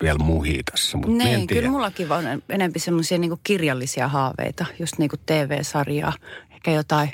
vielä 0.03 0.19
muhii 0.19 0.62
tässä, 0.71 0.97
mutta 0.97 1.12
niin, 1.12 1.21
en 1.21 1.27
Niin, 1.39 1.47
tiedä. 1.47 1.61
kyllä 1.61 1.73
mullakin 1.73 2.12
on 2.12 2.25
enempi 2.49 2.79
semmoisia 2.79 3.19
niin 3.19 3.33
kirjallisia 3.45 4.09
haaveita, 4.09 4.67
just 4.79 4.99
niin 4.99 5.09
kuin 5.11 5.21
TV-sarjaa, 5.27 6.12
ehkä 6.50 6.71
jotain 6.71 7.11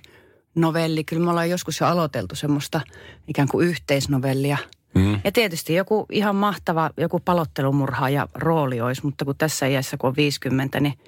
novelli. 0.56 1.04
Kyllä 1.04 1.24
me 1.24 1.30
ollaan 1.30 1.50
joskus 1.50 1.80
jo 1.80 1.86
aloiteltu 1.86 2.34
semmoista 2.34 2.80
ikään 3.28 3.48
kuin 3.48 3.68
yhteisnovellia. 3.68 4.58
Mm. 4.94 5.20
Ja 5.24 5.32
tietysti 5.32 5.74
joku 5.74 6.06
ihan 6.12 6.36
mahtava, 6.36 6.90
joku 6.96 7.20
palottelumurha 7.20 8.08
ja 8.08 8.28
rooli 8.34 8.80
olisi, 8.80 9.04
mutta 9.04 9.24
kun 9.24 9.34
tässä 9.38 9.66
iässä 9.66 9.96
kun 9.96 10.08
on 10.08 10.16
50, 10.16 10.80
niin 10.80 10.98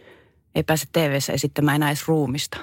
ei 0.54 0.62
pääse 0.62 0.86
TV-ssä 0.92 1.32
esittämään 1.32 1.76
enää 1.76 1.88
edes 1.88 2.08
ruumista. 2.08 2.58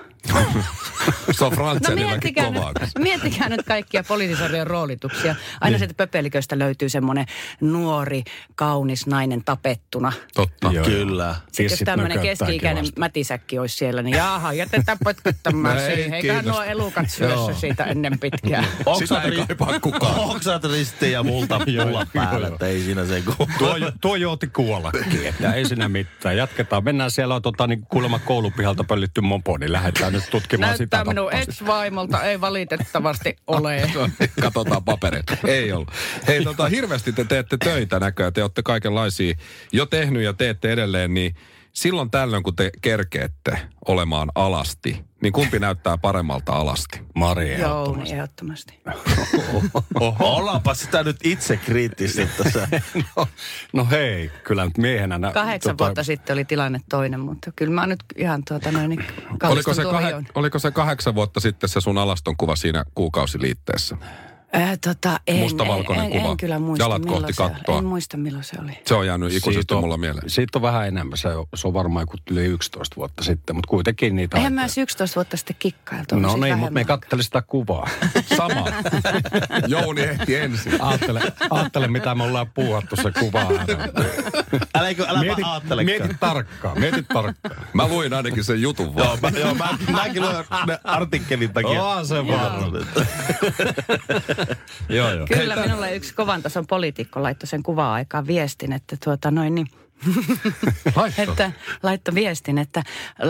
Se 1.32 1.46
on 1.46 1.52
No 1.58 1.96
miettikää 1.96 2.50
nyt, 2.50 2.64
miettikää 3.00 3.50
nyt 3.50 3.64
kaikkia 3.66 4.04
poliisisarjojen 4.04 4.68
roolituksia. 4.68 5.36
Aina 5.62 5.72
niin. 5.72 5.80
sieltä 5.80 5.94
pöpeliköistä 5.98 6.60
löytyy 6.60 6.90
semmoinen 6.90 7.26
nuori, 7.62 8.24
kaunis 8.56 9.08
nainen 9.08 9.44
tapettuna. 9.44 10.12
Totta. 10.34 10.72
Joo. 10.72 10.86
Kyllä. 10.86 11.36
Sitten 11.48 11.66
jos 11.70 11.80
tämmöinen 11.86 12.20
keski-ikäinen 12.20 12.86
mätisäkki 13.00 13.60
olisi 13.60 13.78
siellä, 13.78 14.02
niin 14.02 14.18
jaha, 14.18 14.54
jätetään 14.54 14.98
potkuttamaan 15.04 15.78
ei 15.80 15.96
siihen. 15.96 16.14
Eiköhän 16.14 16.46
nuo 16.46 16.64
elukat 16.64 17.10
syössä 17.10 17.54
siitä 17.54 17.84
ennen 17.84 18.20
pitkään. 18.20 18.68
Sitä 19.00 19.22
ei 19.22 19.32
kaipaa 19.32 19.80
kukaan. 19.80 20.20
Oksat 20.20 20.64
ristiin 20.64 21.12
ja 21.12 21.24
multa 21.24 21.60
mulla 21.86 22.08
päällä, 22.14 22.48
että 22.48 22.68
ei 22.68 22.82
siinä 22.82 23.06
se. 23.06 23.24
Tuo, 23.58 23.78
tuo 24.02 24.16
jouti 24.16 24.48
kuollakin, 24.48 25.28
että 25.28 25.54
ei 25.54 25.66
siinä 25.66 25.90
mitään. 25.90 26.38
Jatketaan. 26.38 26.84
Mennään 26.84 27.12
siellä 27.12 27.36
on 27.36 27.42
tota, 27.42 27.68
niin 27.68 27.86
kuulemma 27.86 28.20
koulupihalta 28.20 28.84
pöllitty 28.84 29.22
mopo, 29.22 29.58
niin 29.58 29.72
lähdetään 29.72 30.15
nyt 30.16 30.30
tutkimaan 30.32 30.70
Näyttää 30.70 31.00
sitä. 31.02 31.12
minun 31.14 31.26
tapausta. 31.32 31.52
ex-vaimolta, 31.52 32.24
ei 32.24 32.42
valitettavasti 32.42 33.36
ole. 33.48 33.76
Niin, 33.76 34.10
Katsotaan 34.42 34.84
paperit. 34.84 35.26
Ei 35.48 35.72
ollut. 35.72 35.92
Hei, 36.28 36.44
tota, 36.44 36.68
hirveästi 36.68 37.14
te 37.14 37.24
teette 37.26 37.58
töitä 37.58 38.00
näköjään. 38.00 38.34
Te 38.34 38.42
olette 38.44 38.62
kaikenlaisia 38.64 39.36
jo 39.72 39.86
tehnyt 39.86 40.24
ja 40.24 40.34
teette 40.34 40.72
edelleen, 40.72 41.14
niin 41.14 41.36
silloin 41.74 42.12
tällöin, 42.12 42.44
kun 42.44 42.56
te 42.56 42.70
kerkeette 42.82 43.60
olemaan 43.88 44.32
alasti, 44.36 45.04
niin 45.26 45.34
kumpi 45.34 45.60
näyttää 45.60 45.98
paremmalta 45.98 46.54
alasti? 46.54 47.02
Mari 47.16 47.60
Joo, 47.62 47.98
ehdottomasti. 48.06 48.06
niin 48.06 48.18
ehdottomasti. 48.18 48.80
Oho. 50.00 50.38
Ollaanpa 50.38 50.74
sitä 50.74 51.04
nyt 51.04 51.18
itse 51.24 51.58
kriittistä 51.58 52.28
tässä. 52.44 52.68
no, 53.18 53.28
no 53.74 53.88
hei, 53.92 54.32
kyllä 54.44 54.66
nyt 54.66 54.78
miehenä... 54.78 55.18
Nä, 55.18 55.32
Kahdeksan 55.32 55.78
vuotta 55.78 56.04
sitten 56.04 56.34
oli 56.34 56.46
tilanne 56.46 56.80
toinen, 56.90 57.20
mutta 57.20 57.52
kyllä 57.56 57.74
mä 57.74 57.88
nyt 57.88 58.00
ihan 58.16 58.44
tuota 58.48 58.72
noin 58.72 58.90
niin 58.90 59.06
Oliko 59.44 59.74
se, 59.74 59.82
tuohon 59.82 60.04
kah- 60.04 60.10
joon. 60.10 60.26
oliko 60.36 60.60
se 60.60 60.72
kahdeksan 60.72 61.16
vuotta 61.16 61.40
sitten 61.40 61.70
se 61.70 61.82
sun 61.82 61.98
alaston 61.98 62.38
kuva 62.38 62.56
siinä 62.56 62.86
kuukausiliitteessä? 62.96 63.98
Äh, 64.56 64.78
tota, 64.84 65.20
en, 65.28 65.36
Mustavalkoinen 65.36 66.06
en, 66.06 66.12
kuva. 66.12 66.32
En, 66.32 66.38
kyllä 66.38 66.60
muista, 66.60 66.84
Jalat 66.84 67.02
milloin 67.02 67.22
kohti 67.22 67.34
kattoa. 67.34 67.78
En 67.78 67.86
muista, 67.86 68.18
milloin 68.18 68.44
se 68.44 68.56
oli. 68.64 68.72
Se 68.86 68.94
on 68.96 69.08
jäänyt 69.08 69.34
ikuisesti 69.34 69.54
Siitä 69.62 69.76
on- 69.76 69.82
mulla 69.82 69.98
mieleen. 69.98 70.30
Siitä 70.30 70.58
on 70.58 70.62
vähän 70.62 70.88
enemmän. 70.88 71.18
Se 71.18 71.28
on, 71.28 71.46
se 71.56 71.68
on 71.68 71.74
varmaan 71.74 72.04
joku 72.04 72.18
yli 72.32 72.46
11 72.46 72.96
vuotta 72.96 73.24
sitten, 73.24 73.56
mutta 73.56 73.70
kuitenkin 73.70 74.16
niitä... 74.16 74.38
Eihän 74.38 74.54
mä 74.54 74.62
aikoja. 74.62 74.66
edes 74.66 74.78
11 74.78 75.16
vuotta 75.16 75.38
sitten 75.38 75.56
kikkailtu. 75.60 76.20
No 76.20 76.36
niin, 76.38 76.58
mutta 76.58 76.74
me 76.74 76.86
kattelin 76.86 77.24
sitä 77.24 77.42
kuvaa. 77.42 77.90
Sama. 78.38 78.66
Jouni 79.68 80.02
ehti 80.02 80.36
ensin. 80.36 80.82
Ajattele, 80.82 81.22
ajattele 81.50 81.88
mitä 81.88 82.16
me 82.16 82.24
ollaan 82.24 82.48
puuhattu 82.54 82.96
se 82.96 83.12
kuva. 83.20 83.42
Äläkö, 84.76 85.06
äläpä 85.08 85.20
Mieti, 85.26 85.42
aattelekaan. 85.46 86.00
mieti 86.00 86.16
tarkkaan, 86.20 86.80
mieti 86.80 87.04
tarkkaan. 87.04 87.56
Mä 87.74 87.88
luin 87.88 88.14
ainakin 88.14 88.44
sen 88.44 88.62
jutun 88.62 88.96
vaan. 88.96 89.08
Joo, 89.08 89.18
mä, 89.22 89.40
joo, 89.40 89.54
mä, 89.56 89.70
mäkin 89.92 90.22
luen 90.22 90.36
ne 90.68 90.80
artikkelin 90.84 91.54
takia. 91.54 91.84
Onhan 91.84 92.06
se 92.08 92.28
vaan. 92.28 92.72
Joo, 94.90 95.12
joo. 95.12 95.28
Kyllä, 95.28 95.56
minulle 95.56 95.96
yksi 95.96 96.14
kovan 96.14 96.42
tason 96.44 96.68
poliitikko 96.68 97.24
laittoi 97.24 97.48
sen 97.48 97.64
kuva-aikaan 97.64 98.28
viestin, 98.28 98.74
että 98.74 98.98
tuota 99.04 99.32
noin 99.32 99.56
niin, 99.56 99.68
Laitto. 100.96 101.22
että 101.22 101.52
laittoi 101.84 102.16
viestin, 102.16 102.58
että 102.58 102.84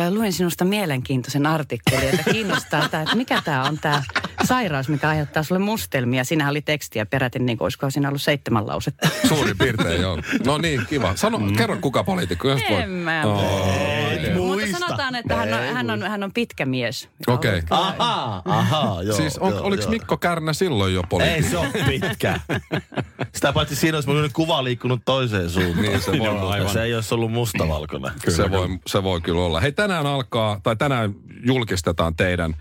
luin 0.09 0.33
sinusta 0.33 0.65
mielenkiintoisen 0.65 1.45
artikkelin, 1.45 2.09
että 2.09 2.31
kiinnostaa 2.31 2.89
tämä, 2.89 3.03
että 3.03 3.15
mikä 3.15 3.41
tämä 3.45 3.63
on 3.63 3.79
tämä 3.79 4.03
sairaus, 4.43 4.89
mikä 4.89 5.09
aiheuttaa 5.09 5.43
sulle 5.43 5.59
mustelmia. 5.59 6.23
Siinä 6.23 6.49
oli 6.49 6.61
tekstiä 6.61 7.05
peräti, 7.05 7.39
niin 7.39 7.57
kuin 7.57 7.65
olisiko 7.65 7.89
siinä 7.89 8.07
ollut 8.07 8.21
seitsemän 8.21 8.67
lausetta. 8.67 9.09
Suurin 9.27 9.57
piirtein, 9.57 10.01
joo. 10.01 10.17
No 10.45 10.57
niin, 10.57 10.85
kiva. 10.89 11.15
Sano, 11.15 11.39
kerro 11.57 11.77
kuka 11.81 12.03
poliitikko. 12.03 12.49
jos. 12.49 12.61
En 12.69 12.89
mä 12.89 13.23
Oh. 13.25 14.44
Sanotaan, 14.79 15.15
että 15.15 15.35
hän 15.35 15.53
on, 15.53 15.59
hän 15.73 15.89
on, 15.89 16.01
hän 16.01 16.23
on 16.23 16.31
pitkä 16.33 16.65
mies. 16.65 17.09
on 17.27 17.33
Okei. 17.33 17.61
kyllä- 17.61 17.81
Ahaa, 17.81 18.41
ahaa, 18.45 19.03
joo. 19.03 19.17
siis 19.17 19.37
on, 19.37 19.51
joo, 19.51 19.63
oliko 19.63 19.81
joo. 19.83 19.91
Mikko 19.91 20.17
Kärnä 20.17 20.53
silloin 20.53 20.93
jo 20.93 20.99
Ei 21.01 21.07
poliitikko? 21.09 21.49
se 21.49 21.57
ole 21.57 21.69
pitkä. 21.87 22.39
Sitä 23.35 23.53
paitsi 23.53 23.75
siinä 23.75 23.97
olisi 23.97 24.11
nyt 24.11 24.33
kuva 24.33 24.63
liikkunut 24.63 25.01
toiseen 25.05 25.49
suuntaan. 25.49 25.81
Niin, 25.81 26.01
se 26.01 26.19
voi 26.19 26.27
olla 26.27 26.57
Ja 26.57 26.67
Se 26.69 26.83
ei 26.83 26.95
olisi 26.95 27.13
ollut 27.15 27.31
mustavalkoinen. 27.31 28.11
se, 28.29 28.51
voi, 28.51 28.67
se 28.87 29.03
voi 29.03 29.21
kyllä 29.21 29.41
olla. 29.41 29.59
Hei, 29.59 29.71
tänään 29.71 30.05
alkaa, 30.05 30.59
tai 30.63 30.75
tänään 30.75 31.15
julkistetaan 31.45 32.15
teidän 32.15 32.55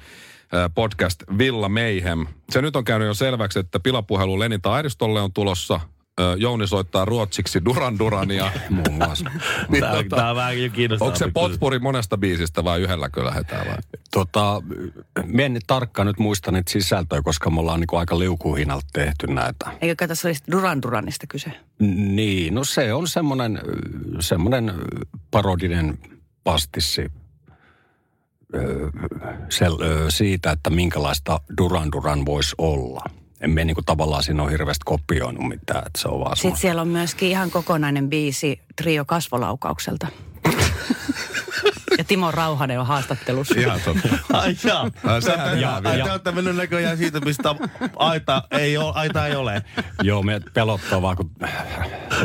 podcast 0.75 1.23
Villa 1.38 1.68
Mayhem. 1.68 2.26
Se 2.50 2.62
nyt 2.62 2.76
on 2.76 2.85
käynyt 2.85 3.06
jo 3.09 3.14
selväksi, 3.14 3.59
että 3.59 3.80
pilapuhelu 3.80 4.38
Lenita 4.38 4.73
Airistolle 4.73 5.21
on 5.21 5.33
tulossa. 5.33 5.80
Jouni 6.37 6.66
soittaa 6.66 7.04
ruotsiksi 7.04 7.64
Duran 7.64 7.99
Durania. 7.99 8.52
Muun 8.71 8.94
muassa. 8.94 9.30
niin, 9.68 9.80
Tää, 9.80 9.92
tota, 9.92 10.16
tää 10.16 10.30
on 10.30 10.37
vähän 10.37 10.62
jo 10.62 10.71
kiinnostaa. 10.71 11.06
onko 11.06 11.18
se 11.18 11.30
potpuri 11.35 11.78
monesta 11.78 12.18
biisistä 12.18 12.64
vai 12.64 12.80
yhdelläkö 12.80 13.25
lähdetään 13.25 13.66
vai? 13.66 13.76
Tota, 14.11 14.62
mä 15.26 15.42
en 15.42 15.52
nyt 15.54 15.64
tarkkaan 15.66 16.06
nyt 16.06 16.18
muista 16.18 16.50
niitä 16.52 16.73
sisältöjä, 16.73 17.23
koska 17.23 17.50
me 17.50 17.61
ollaan 17.61 17.80
niinku 17.80 17.97
aika 17.97 18.18
liukuhinnalta 18.18 18.87
tehty 18.92 19.26
näitä. 19.26 19.71
Eikö 19.80 19.94
kai 19.99 20.09
tässä 20.09 20.28
olisi 20.28 20.42
Duran 20.50 20.83
Duranista 20.83 21.26
kyse? 21.26 21.50
Niin, 21.78 22.54
no 22.54 22.64
se 22.64 22.92
on 22.92 23.09
semmoinen, 23.09 23.61
semmoinen 24.21 24.73
parodinen 25.30 25.99
pastissi 26.44 27.12
sel, 29.49 29.76
ö, 29.83 30.11
siitä, 30.11 30.50
että 30.50 30.71
minkälaista 30.71 31.40
Duran 31.59 31.92
Duran 31.92 32.26
voisi 32.26 32.54
olla. 32.59 33.04
En 33.45 33.51
me 33.51 33.65
niinku 33.65 33.83
tavallaan 33.83 34.23
siinä 34.23 34.43
ole 34.43 34.51
hirveästi 34.51 34.83
kopioinut 34.85 35.49
mitään, 35.49 35.87
että 35.87 36.01
se 36.01 36.09
on 36.09 36.21
vaan 36.21 36.37
Sitten 36.37 36.61
siellä 36.61 36.83
on 36.83 36.89
myöskin 36.89 37.29
ihan 37.29 37.51
kokonainen 37.51 38.11
biisi 38.11 38.61
Trio 38.77 39.05
kasvolaukaukselta. 39.05 40.07
ja 41.99 42.05
Timo 42.05 42.31
Rauhanen 42.31 42.81
on 42.81 42.87
haastattelussa. 42.87 43.61
Ihan 43.61 43.81
totta. 43.85 44.09
Ai 44.33 44.57
jaa. 44.65 44.91
Ai, 45.05 45.23
sehän 45.23 45.49
ai, 45.49 45.83
vielä. 45.83 46.05
te 46.05 46.11
olette 46.11 46.33
mennyt 46.33 46.57
näköjään 46.57 46.99
siitä, 46.99 47.21
mistä 47.21 47.55
aita 47.97 48.43
ei 48.51 48.77
ole. 48.77 48.93
Aita 48.95 49.27
ei 49.27 49.37
ole. 49.37 49.63
Joo, 50.03 50.23
me 50.23 50.41
pelottavaa, 50.55 51.17
kun 51.17 51.31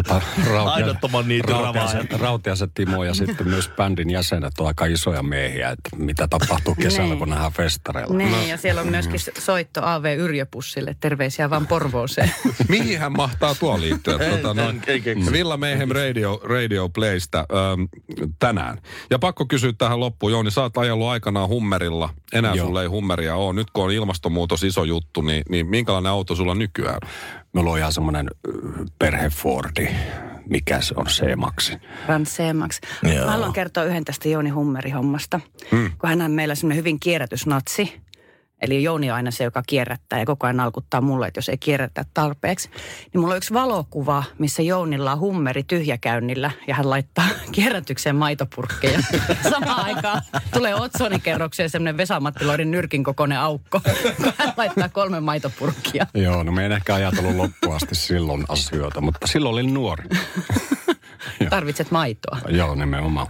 tota, 0.04 1.24
niityn 1.24 1.56
Rautiasen, 1.56 2.08
Rautiasen 2.20 2.72
Timo 2.74 3.04
ja 3.04 3.14
sitten 3.14 3.48
myös 3.48 3.70
bändin 3.70 4.10
jäsenet 4.10 4.54
on 4.60 4.68
aika 4.68 4.86
isoja 4.86 5.24
miehiä, 5.24 5.70
että 5.70 5.90
mitä 5.96 6.28
tapahtuu 6.28 6.76
kesällä, 6.76 7.10
Niin. 7.10 7.20
kun 7.20 7.30
nähdään 7.30 7.52
festareilla. 7.52 8.18
Niin, 8.18 8.50
ja 8.50 8.58
siellä 8.58 8.82
on 8.82 8.88
myöskin 8.88 9.20
soitto 9.38 9.82
AV 9.84 10.16
Yrjöpussille. 10.18 10.96
Terveisiä 11.00 11.50
vaan 11.50 11.68
Porvooseen. 11.68 12.32
Mihin 12.70 13.00
hän 13.00 13.12
mahtaa 13.12 13.56
tuo 13.56 13.82
liittyä? 13.82 14.18
Tota, 14.42 14.56
keksi. 14.86 15.32
Villa 15.32 15.58
Mayhem 15.58 15.90
Radio, 15.90 16.42
Radio 16.44 16.90
Playstä 16.90 17.40
ähm, 17.40 17.82
tänään. 18.40 18.78
Ja 19.10 19.20
pakko 19.20 19.46
kysyä 19.46 19.74
tähän 19.78 20.00
loppuun, 20.00 20.32
Jouni, 20.32 20.52
sä 20.52 20.62
oot 20.62 20.78
ajellut 20.78 21.08
aikanaan 21.08 21.50
hummerilla. 21.50 22.10
Enää 22.34 22.54
Joo. 22.56 22.66
sulle 22.66 22.82
ei 22.82 22.88
hummeria 22.88 23.36
ole. 23.36 23.54
Nyt 23.54 23.72
kun 23.72 23.84
on 23.84 23.92
ilmastonmuutos 23.92 24.64
iso 24.64 24.84
juttu, 24.84 25.22
niin, 25.22 25.44
niin 25.50 25.68
minkälainen 25.68 26.12
auto 26.12 26.36
sulla 26.36 26.56
nykyään? 26.56 27.00
Meillä 27.54 27.72
on 27.72 27.78
ihan 27.78 27.94
semmoinen 27.94 28.28
perhe 29.00 29.30
Fordi, 29.30 29.90
mikä 30.50 30.82
se 30.82 30.94
on 30.98 31.06
C-maksi. 31.06 31.78
Ranseemaksi. 32.08 32.82
Joo. 33.04 33.26
Mä 33.26 33.32
haluan 33.32 33.54
kertoa 33.54 33.84
yhden 33.84 34.06
tästä 34.06 34.30
Jouni 34.30 34.50
Hummeri-hommasta. 34.50 35.40
Hmm. 35.72 35.92
Kun 35.98 36.10
hän 36.10 36.22
on 36.22 36.32
meillä 36.32 36.56
semmoinen 36.56 36.78
hyvin 36.78 37.00
kierrätysnatsi. 37.00 38.02
Eli 38.62 38.84
Jouni 38.84 39.12
on 39.12 39.16
aina 39.16 39.32
se, 39.32 39.44
joka 39.44 39.64
kierrättää 39.68 40.20
ja 40.20 40.26
koko 40.26 40.48
ajan 40.48 40.60
alkuttaa 40.60 41.02
mulle, 41.02 41.28
että 41.28 41.38
jos 41.38 41.50
ei 41.50 41.58
kierrätä 41.58 42.06
tarpeeksi. 42.14 42.70
Niin 43.14 43.22
mulla 43.22 43.34
on 43.34 43.38
yksi 43.38 43.54
valokuva, 43.54 44.24
missä 44.40 44.62
Jounilla 44.62 45.12
on 45.12 45.20
hummeri 45.20 45.64
tyhjäkäynnillä 45.64 46.52
ja 46.68 46.76
hän 46.76 46.90
laittaa 46.90 47.26
kierrätykseen 47.52 48.16
maitopurkkeja. 48.16 49.00
Samaan 49.50 49.86
aikaan 49.86 50.22
tulee 50.54 50.76
otsonikerrokseen 50.76 51.70
semmoinen 51.70 51.98
Vesamatti 51.98 52.46
nyrkin 52.66 53.04
kokoinen 53.04 53.40
aukko, 53.40 53.82
kun 54.18 54.34
hän 54.38 54.54
laittaa 54.58 54.90
kolme 54.90 55.20
maitopurkkia. 55.20 56.08
Joo, 56.14 56.44
no 56.44 56.52
me 56.52 56.66
en 56.66 56.72
ehkä 56.72 56.96
ajatellut 56.96 57.36
loppuun 57.36 57.76
asti 57.76 57.96
silloin 57.96 58.46
asioita, 58.50 59.02
mutta 59.02 59.28
silloin 59.28 59.54
olin 59.54 59.74
nuori. 59.74 60.04
Tarvitset 61.50 61.92
maitoa. 61.92 62.40
Joo, 62.50 62.76
nimenomaan. 62.76 63.28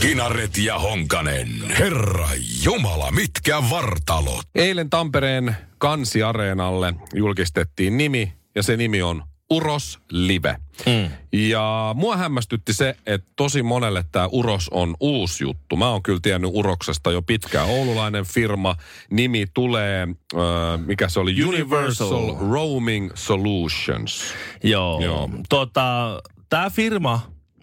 Kinaret 0.00 0.56
ja 0.56 0.78
Honkanen. 0.78 1.48
Herra 1.78 2.28
Jumala, 2.64 3.10
mitkä 3.10 3.62
vartalot. 3.70 4.42
Eilen 4.54 4.90
Tampereen 4.90 5.56
Kansiareenalle 5.78 6.94
julkistettiin 7.14 7.96
nimi, 7.98 8.32
ja 8.54 8.62
se 8.62 8.76
nimi 8.76 9.02
on 9.02 9.22
Uros 9.50 9.98
Live. 10.10 10.56
Mm. 10.86 11.10
Ja 11.32 11.94
mua 11.94 12.16
hämmästytti 12.16 12.72
se, 12.72 12.96
että 13.06 13.30
tosi 13.36 13.62
monelle 13.62 14.04
tämä 14.12 14.26
Uros 14.26 14.68
on 14.68 14.96
uusi 15.00 15.44
juttu. 15.44 15.76
Mä 15.76 15.90
oon 15.90 16.02
kyllä 16.02 16.20
tiennyt 16.22 16.50
Uroksesta 16.54 17.10
jo 17.10 17.22
pitkään. 17.22 17.68
Oululainen 17.68 18.24
firma, 18.24 18.76
nimi 19.10 19.46
tulee, 19.54 20.08
äh, 20.34 20.86
mikä 20.86 21.08
se 21.08 21.20
oli? 21.20 21.44
Universal, 21.44 22.12
Universal. 22.12 22.50
Roaming 22.50 23.10
Solutions. 23.14 24.34
Joo. 24.62 25.00
Joo. 25.00 25.30
Tota, 25.48 26.20
tämä 26.48 26.70
firma, 26.70 27.20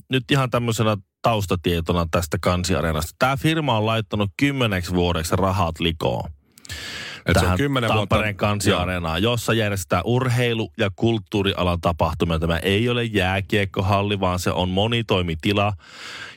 nyt 0.10 0.32
ihan 0.32 0.50
tämmöisenä 0.50 0.98
taustatietona 1.22 2.06
tästä 2.12 2.38
kansiareenasta. 2.42 3.16
Tämä 3.20 3.38
firma 3.38 3.78
on 3.78 3.86
laittanut 3.86 4.32
kymmeneksi 4.38 4.94
vuodeksi 4.94 5.36
rahat 5.36 5.80
likoon. 5.80 6.30
Et 7.26 7.34
se 7.34 7.40
on 7.40 7.44
tähän 7.44 7.58
kymmenen 7.58 7.90
vuotta- 7.94 8.16
Tampereen 8.16 8.36
kansiareenaan, 8.36 9.24
jossa 9.24 9.54
järjestetään 9.54 10.04
urheilu- 10.06 10.74
ja 10.78 10.92
kulttuurialan 10.96 11.82
tapahtumia. 11.82 12.40
Tämä 12.40 12.58
ei 12.58 12.90
ole 12.90 13.04
jääkiekkohalli, 13.04 14.20
vaan 14.20 14.40
se 14.40 14.52
on 14.52 14.70
monitoimitila, 14.70 15.74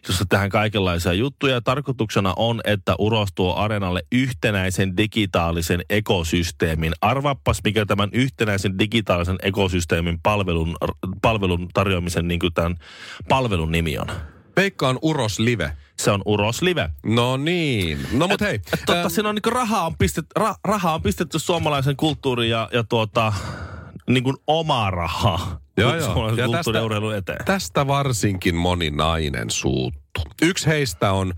jossa 0.08 0.25
tehdään 0.28 0.50
kaikenlaisia 0.50 1.12
juttuja. 1.12 1.60
Tarkoituksena 1.60 2.34
on, 2.37 2.60
että 2.64 2.94
Uros 2.99 3.28
tuo 3.34 3.54
areenalle 3.54 4.02
yhtenäisen 4.12 4.96
digitaalisen 4.96 5.82
ekosysteemin. 5.90 6.92
Arvappas, 7.00 7.60
mikä 7.64 7.87
tämän 7.87 8.08
yhtenäisen 8.12 8.78
digitaalisen 8.78 9.38
ekosysteemin 9.42 10.18
palvelun, 10.22 10.76
palvelun 11.22 11.68
tarjoamisen 11.75 12.28
niin 12.28 12.40
kuin 12.40 12.54
tämän 12.54 12.76
palvelun 13.28 13.72
nimi 13.72 13.99
on. 13.99 14.06
Veikkaan 14.57 14.99
Uros 15.02 15.38
Live. 15.38 15.76
Se 15.99 16.11
on 16.11 16.23
Uros 16.25 16.62
Live. 16.62 16.90
No 17.07 17.37
niin. 17.37 17.99
No 18.12 18.28
mut 18.28 18.40
hei. 18.40 18.54
Et 18.54 18.62
totta, 18.87 19.00
ähm, 19.00 19.09
siinä 19.09 19.28
on 19.28 19.35
niinku 19.35 19.50
rahaa 19.50 19.87
on, 19.87 19.97
pistet, 19.97 20.26
ra, 20.37 20.54
rahaa 20.64 20.95
on 20.95 21.02
pistetty 21.02 21.38
suomalaisen 21.38 21.97
kulttuurin 21.97 22.50
ja, 22.50 22.69
ja 22.73 22.85
tuota, 22.85 23.33
niin 24.11 24.25
kuin 24.25 24.37
omaa 24.47 24.90
rahaa 24.90 25.61
Joo, 25.76 25.95
joo. 25.97 26.04
suomalaisen 26.04 26.42
Ja 26.42 26.49
tästä- 26.57 27.16
eteen. 27.16 27.45
Tästä 27.45 27.87
varsinkin 27.87 28.54
moni 28.54 28.90
nainen 28.90 29.50
suuttu. 29.50 30.00
Yksi 30.42 30.66
heistä 30.66 31.12
on 31.12 31.35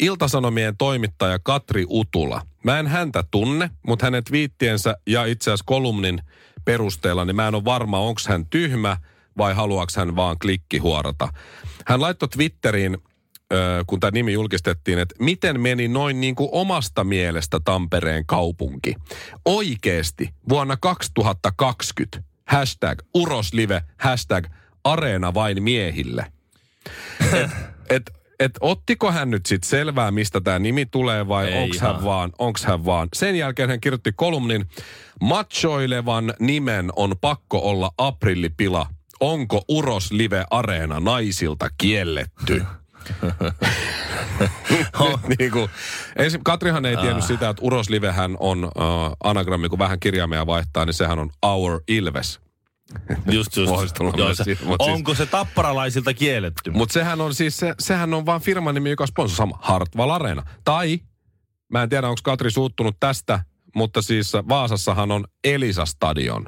Iltasanomien 0.00 0.76
toimittaja 0.76 1.38
Katri 1.38 1.84
Utula. 1.90 2.42
Mä 2.64 2.78
en 2.78 2.86
häntä 2.86 3.24
tunne, 3.30 3.70
mutta 3.86 4.06
hänen 4.06 4.24
twiittiensä 4.24 4.96
ja 5.06 5.24
itse 5.24 5.50
asiassa 5.50 5.64
kolumnin 5.66 6.20
perusteella, 6.64 7.24
niin 7.24 7.36
mä 7.36 7.48
en 7.48 7.54
ole 7.54 7.64
varma, 7.64 7.98
onko 7.98 8.20
hän 8.28 8.46
tyhmä 8.46 8.96
vai 9.38 9.54
haluaako 9.54 9.92
hän 9.96 10.16
vaan 10.16 10.38
klikkihuorata. 10.38 11.28
Hän 11.86 12.00
laittoi 12.00 12.28
Twitteriin, 12.28 12.98
kun 13.86 14.00
tämä 14.00 14.10
nimi 14.10 14.32
julkistettiin, 14.32 14.98
että 14.98 15.14
miten 15.18 15.60
meni 15.60 15.88
noin 15.88 16.20
niin 16.20 16.34
kuin 16.34 16.48
omasta 16.52 17.04
mielestä 17.04 17.60
Tampereen 17.64 18.26
kaupunki. 18.26 18.94
Oikeesti 19.44 20.34
vuonna 20.48 20.76
2020, 20.76 22.22
hashtag 22.48 22.98
uroslive, 23.14 23.82
hashtag 24.00 24.46
areena 24.84 25.34
vain 25.34 25.62
miehille. 25.62 26.26
Et, 27.32 27.50
et, 27.90 28.10
et 28.40 28.52
ottiko 28.60 29.12
hän 29.12 29.30
nyt 29.30 29.46
sit 29.46 29.64
selvää, 29.64 30.10
mistä 30.10 30.40
tämä 30.40 30.58
nimi 30.58 30.86
tulee 30.86 31.28
vai 31.28 31.62
onks 31.62 31.80
hän 31.80 32.04
vaan, 32.04 32.32
onks 32.38 32.64
hän 32.64 32.84
vaan. 32.84 33.08
Sen 33.14 33.36
jälkeen 33.36 33.68
hän 33.68 33.80
kirjoitti 33.80 34.12
kolumnin, 34.16 34.64
machoilevan 35.20 36.34
nimen 36.40 36.90
on 36.96 37.14
pakko 37.20 37.58
olla 37.58 37.90
aprillipila. 37.98 38.86
Onko 39.24 39.64
Uros 39.68 40.12
Live 40.12 40.44
Areena 40.50 41.00
naisilta 41.00 41.68
kielletty? 41.78 42.64
niin 45.38 45.50
kuin, 45.50 45.70
ensin, 46.16 46.44
Katrihan 46.44 46.84
ei 46.84 46.96
tiennyt 46.96 47.24
sitä, 47.24 47.48
että 47.48 47.62
Uros 47.62 47.90
Livehän 47.90 48.36
on 48.40 48.64
uh, 48.64 48.70
anagrammi, 49.24 49.68
kun 49.68 49.78
vähän 49.78 50.00
kirjaimia 50.00 50.46
vaihtaa, 50.46 50.84
niin 50.84 50.94
sehän 50.94 51.18
on 51.18 51.30
Our 51.42 51.82
Ilves. 51.88 52.40
Just, 53.30 53.56
just. 53.56 53.98
Joo, 54.16 54.34
se, 54.34 54.44
siitä, 54.44 54.62
siis- 54.64 54.76
onko 54.78 55.14
se 55.14 55.26
tapparalaisilta 55.26 56.14
kielletty? 56.14 56.70
Mutta 56.70 56.92
sehän 56.92 57.20
on 57.20 57.34
siis, 57.34 57.56
se, 57.56 57.74
sehän 57.78 58.14
on 58.14 58.26
vaan 58.26 58.40
firman 58.40 58.74
nimi, 58.74 58.90
joka 58.90 59.06
sponsor 59.06 59.36
sama, 59.36 59.58
Hartwall 59.62 60.10
Arena. 60.10 60.42
Tai, 60.64 61.00
mä 61.72 61.82
en 61.82 61.88
tiedä 61.88 62.08
onko 62.08 62.20
Katri 62.24 62.50
suuttunut 62.50 62.96
tästä, 63.00 63.44
mutta 63.74 64.02
siis 64.02 64.32
Vaasassahan 64.48 65.10
on 65.10 65.24
Elisa 65.44 65.84
Stadion. 65.86 66.46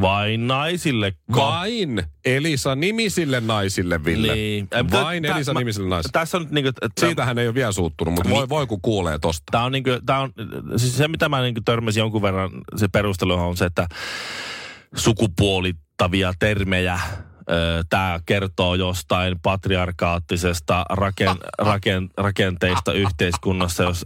Vain 0.00 0.46
naisille. 0.46 1.12
Vain 1.36 2.02
Elisa-nimisille 2.24 3.40
naisille, 3.40 4.04
Ville. 4.04 4.34
Niin. 4.34 4.68
Vain 4.92 5.22
Tä- 5.22 5.34
Elisa 5.36 5.52
mä- 5.52 5.58
nimisille 5.60 5.88
naisille. 5.88 6.12
Tässä 6.12 6.36
on 6.36 6.42
nyt 6.42 6.52
niinku... 6.52 6.68
että- 6.68 7.00
Siitä 7.00 7.24
hän 7.24 7.38
ei 7.38 7.46
ole 7.46 7.54
vielä 7.54 7.72
suuttunut, 7.72 8.14
mutta 8.14 8.30
voi, 8.30 8.48
voi 8.48 8.66
kun 8.66 8.80
kuulee 8.82 9.18
tosta. 9.18 9.42
Tämä 9.50 9.64
on, 9.64 9.72
niinku, 9.72 9.90
tää 10.06 10.20
on 10.20 10.32
siis 10.76 10.96
se, 10.96 11.08
mitä 11.08 11.28
mä 11.28 11.42
niinku 11.42 11.60
törmäsin 11.64 12.00
jonkun 12.00 12.22
verran, 12.22 12.50
se 12.76 12.88
perustelu 12.88 13.32
on 13.32 13.56
se, 13.56 13.64
että 13.64 13.86
sukupuolittavia 14.96 16.32
termejä, 16.38 17.00
tämä 17.88 18.20
kertoo 18.26 18.74
jostain 18.74 19.40
patriarkaattisesta 19.42 20.84
raken, 20.90 21.36
raken, 21.58 22.08
rakenteista 22.16 22.92
yhteiskunnassa, 22.92 23.82
jos 23.82 24.02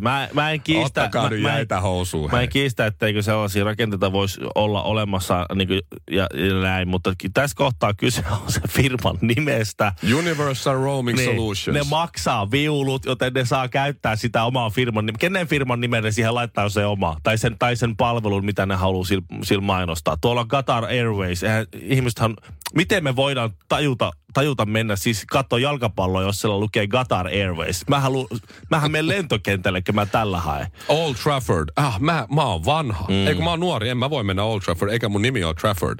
mä, 0.00 0.28
mä 0.32 0.50
en 0.50 0.60
kiistä, 0.60 1.02
Ottakaa 1.02 1.22
mä, 1.22 1.30
nyt 1.30 1.42
mä, 1.42 1.48
en, 1.48 1.54
jäitä 1.54 1.80
housuun. 1.80 2.30
mä 2.30 2.40
en 2.40 2.48
kiistä, 2.48 2.86
etteikö 2.86 3.22
sellaisia 3.22 3.64
rakenteita 3.64 4.12
voisi 4.12 4.40
olla 4.54 4.82
olemassa 4.82 5.46
niin 5.54 5.68
kuin, 5.68 5.80
ja, 6.10 6.26
ja 6.34 6.54
näin, 6.62 6.88
mutta 6.88 7.12
tässä 7.34 7.56
kohtaa 7.56 7.94
kyse 7.94 8.24
on 8.30 8.52
se 8.52 8.60
firman 8.68 9.18
nimestä. 9.20 9.92
Universal 10.18 10.74
Roaming 10.74 11.18
Solutions. 11.24 11.66
Niin, 11.66 11.74
Ne 11.74 11.90
maksaa 11.90 12.50
viulut, 12.50 13.04
joten 13.06 13.32
ne 13.32 13.44
saa 13.44 13.68
käyttää 13.68 14.16
sitä 14.16 14.44
omaa 14.44 14.70
firman 14.70 15.06
nimeä. 15.06 15.18
Kenen 15.18 15.48
firman 15.48 15.80
nimen 15.80 16.02
ne 16.04 16.10
siihen 16.10 16.34
laittaa 16.34 16.68
se 16.68 16.86
oma? 16.86 17.16
Tai 17.22 17.38
sen, 17.38 17.56
tai 17.58 17.76
sen 17.76 17.96
palvelun, 17.96 18.44
mitä 18.44 18.66
ne 18.66 18.74
haluaa 18.74 19.04
sillä 19.04 19.22
sil 19.48 19.60
mainostaa. 19.60 20.16
Tuolla 20.20 20.40
on 20.40 20.48
Qatar 20.48 20.84
Airways. 20.84 21.42
Eihän, 21.42 21.57
ihmisethän, 21.82 22.36
miten 22.74 23.04
me 23.04 23.16
voidaan 23.16 23.50
tajuta, 23.68 24.10
tajuta 24.34 24.66
mennä, 24.66 24.96
siis 24.96 25.24
katsoa 25.26 25.58
jalkapalloa, 25.58 26.22
jos 26.22 26.40
siellä 26.40 26.60
lukee 26.60 26.86
Qatar 26.86 27.26
Airways. 27.26 27.88
Mä 27.88 28.00
haluan, 28.00 28.26
mähän 28.70 28.90
menen 28.90 29.08
lentokentälle, 29.08 29.82
kun 29.82 29.94
mä 29.94 30.06
tällä 30.06 30.40
haen. 30.40 30.66
Old 30.88 31.14
Trafford. 31.14 31.68
Ah, 31.76 32.00
mä, 32.00 32.26
mä 32.34 32.42
oon 32.42 32.64
vanha. 32.64 33.06
Mm. 33.08 33.26
Ei 33.26 33.34
kun 33.34 33.44
mä 33.44 33.50
oon 33.50 33.60
nuori, 33.60 33.88
en 33.88 33.98
mä 33.98 34.10
voi 34.10 34.24
mennä 34.24 34.42
Old 34.42 34.60
Trafford, 34.60 34.92
eikä 34.92 35.08
mun 35.08 35.22
nimi 35.22 35.44
ole 35.44 35.54
Trafford. 35.54 35.98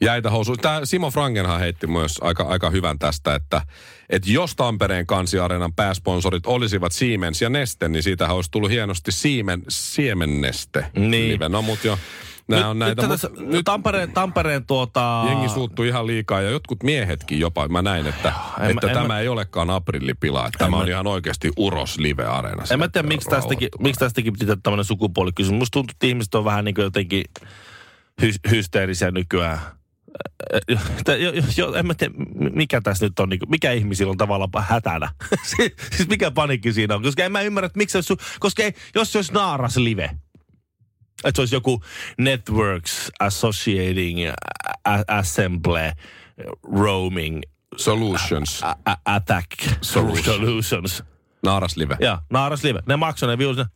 Jäitä 0.00 0.30
housuun. 0.30 0.58
Tää 0.58 0.84
Simo 0.84 1.10
Frangenhan 1.10 1.60
heitti 1.60 1.86
myös 1.86 2.18
aika, 2.20 2.42
aika 2.42 2.70
hyvän 2.70 2.98
tästä, 2.98 3.34
että, 3.34 3.62
että 4.10 4.30
jos 4.30 4.56
Tampereen 4.56 5.06
kansiareenan 5.06 5.74
pääsponsorit 5.74 6.46
olisivat 6.46 6.92
Siemens 6.92 7.42
ja 7.42 7.50
Neste, 7.50 7.88
niin 7.88 8.02
siitä 8.02 8.32
olisi 8.32 8.50
tullut 8.50 8.70
hienosti 8.70 9.12
Siemen, 9.12 9.62
Siemenneste. 9.68 10.86
Niin. 10.96 11.32
Live. 11.32 11.48
No 11.48 11.62
mut 11.62 11.84
jo, 11.84 11.98
nämä 12.48 12.68
on 12.68 12.78
näitä. 12.78 13.02
Nyt, 13.02 13.10
tässä, 13.10 13.30
nyt 13.38 13.64
Tampereen, 13.64 14.12
Tampereen 14.12 14.66
tuota... 14.66 15.24
jengi 15.28 15.48
suuttuu 15.48 15.84
ihan 15.84 16.06
liikaa 16.06 16.40
ja 16.42 16.50
jotkut 16.50 16.82
miehetkin 16.82 17.40
jopa. 17.40 17.68
Mä 17.68 17.82
näin, 17.82 18.06
että, 18.06 18.32
En 18.60 18.70
että 18.70 18.86
en 18.86 18.94
tämä 18.94 19.06
mä- 19.06 19.20
ei 19.20 19.28
olekaan 19.28 19.70
aprillipila. 19.70 20.46
Että 20.46 20.58
tämä 20.58 20.76
on 20.76 20.88
ihan 20.88 21.06
oikeasti 21.06 21.52
Uros 21.56 21.98
Live-areena. 21.98 22.64
En 22.70 22.78
mä 22.78 22.88
tiedä, 22.88 23.08
miksi 23.08 23.28
tästäkin, 23.30 23.68
miksi 23.80 23.98
tästäkin 23.98 24.32
pitää 24.38 24.56
tämmöinen 24.62 24.84
sukupuolikysymys. 24.84 25.58
Musta 25.58 25.72
tuntuu, 25.72 25.92
että 25.92 26.06
ihmiset 26.06 26.34
on 26.34 26.44
vähän 26.44 26.64
niin 26.64 26.74
kuin 26.74 26.82
jotenkin 26.84 27.24
hy- 28.22 28.50
hysteerisiä 28.50 29.10
nykyään. 29.10 29.58
Jo- 31.08 31.32
jo- 31.32 31.42
jo- 31.56 31.74
En 31.74 31.86
mä 31.86 31.94
tiedä, 31.94 32.14
mikä 32.54 32.80
tässä 32.80 33.06
nyt 33.06 33.18
on, 33.18 33.28
niin 33.28 33.38
kuin, 33.38 33.50
mikä 33.50 33.72
ihmisillä 33.72 34.10
on 34.10 34.16
tavallaan 34.16 34.64
hätänä. 34.68 35.08
Si- 35.42 35.74
siis 35.96 36.08
mikä 36.08 36.30
panikki 36.30 36.72
siinä 36.72 36.94
on. 36.94 37.02
Koska 37.02 37.24
en 37.24 37.32
mä 37.32 37.40
ymmärrä, 37.40 37.66
että 37.66 37.78
miksi 37.78 37.92
se 38.02 38.12
olisi, 38.12 38.36
koska 38.40 38.62
ei, 38.62 38.72
jos 38.94 39.12
se 39.12 39.18
olisi 39.18 39.32
naaras 39.32 39.76
live, 39.76 40.10
että 41.24 41.36
se 41.36 41.42
olisi 41.42 41.54
joku 41.56 41.82
Networks 42.18 43.10
Associating 43.20 44.18
a- 44.84 45.18
Assemble 45.18 45.92
Roaming 46.76 47.40
Solutions. 47.76 48.62
a- 48.62 48.76
a- 48.84 48.96
Attack 49.04 49.50
Solutions. 49.82 50.24
Solutions. 50.26 51.02
Naaras 51.42 51.76
Live. 51.76 51.96
Ja 52.00 52.22
Naaras 52.32 52.64
Live. 52.64 52.80
Ne 52.86 52.96
maksoi 52.96 53.28
ne 53.28 53.38
viulut. 53.38 53.66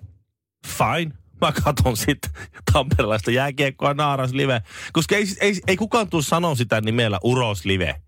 Fine. 0.66 1.12
Mä 1.40 1.52
katon 1.64 1.96
sitten 1.96 2.30
tamperelaista 2.72 3.30
jääkiekkoa 3.30 3.94
Naaras 3.94 4.32
Live. 4.32 4.62
Koska 4.92 5.16
ei, 5.16 5.24
ei, 5.40 5.60
ei 5.66 5.76
kukaan 5.76 6.10
tule 6.10 6.22
sanoa 6.22 6.54
sitä 6.54 6.80
nimellä 6.80 7.18
Uros 7.24 7.64
Live. 7.64 8.00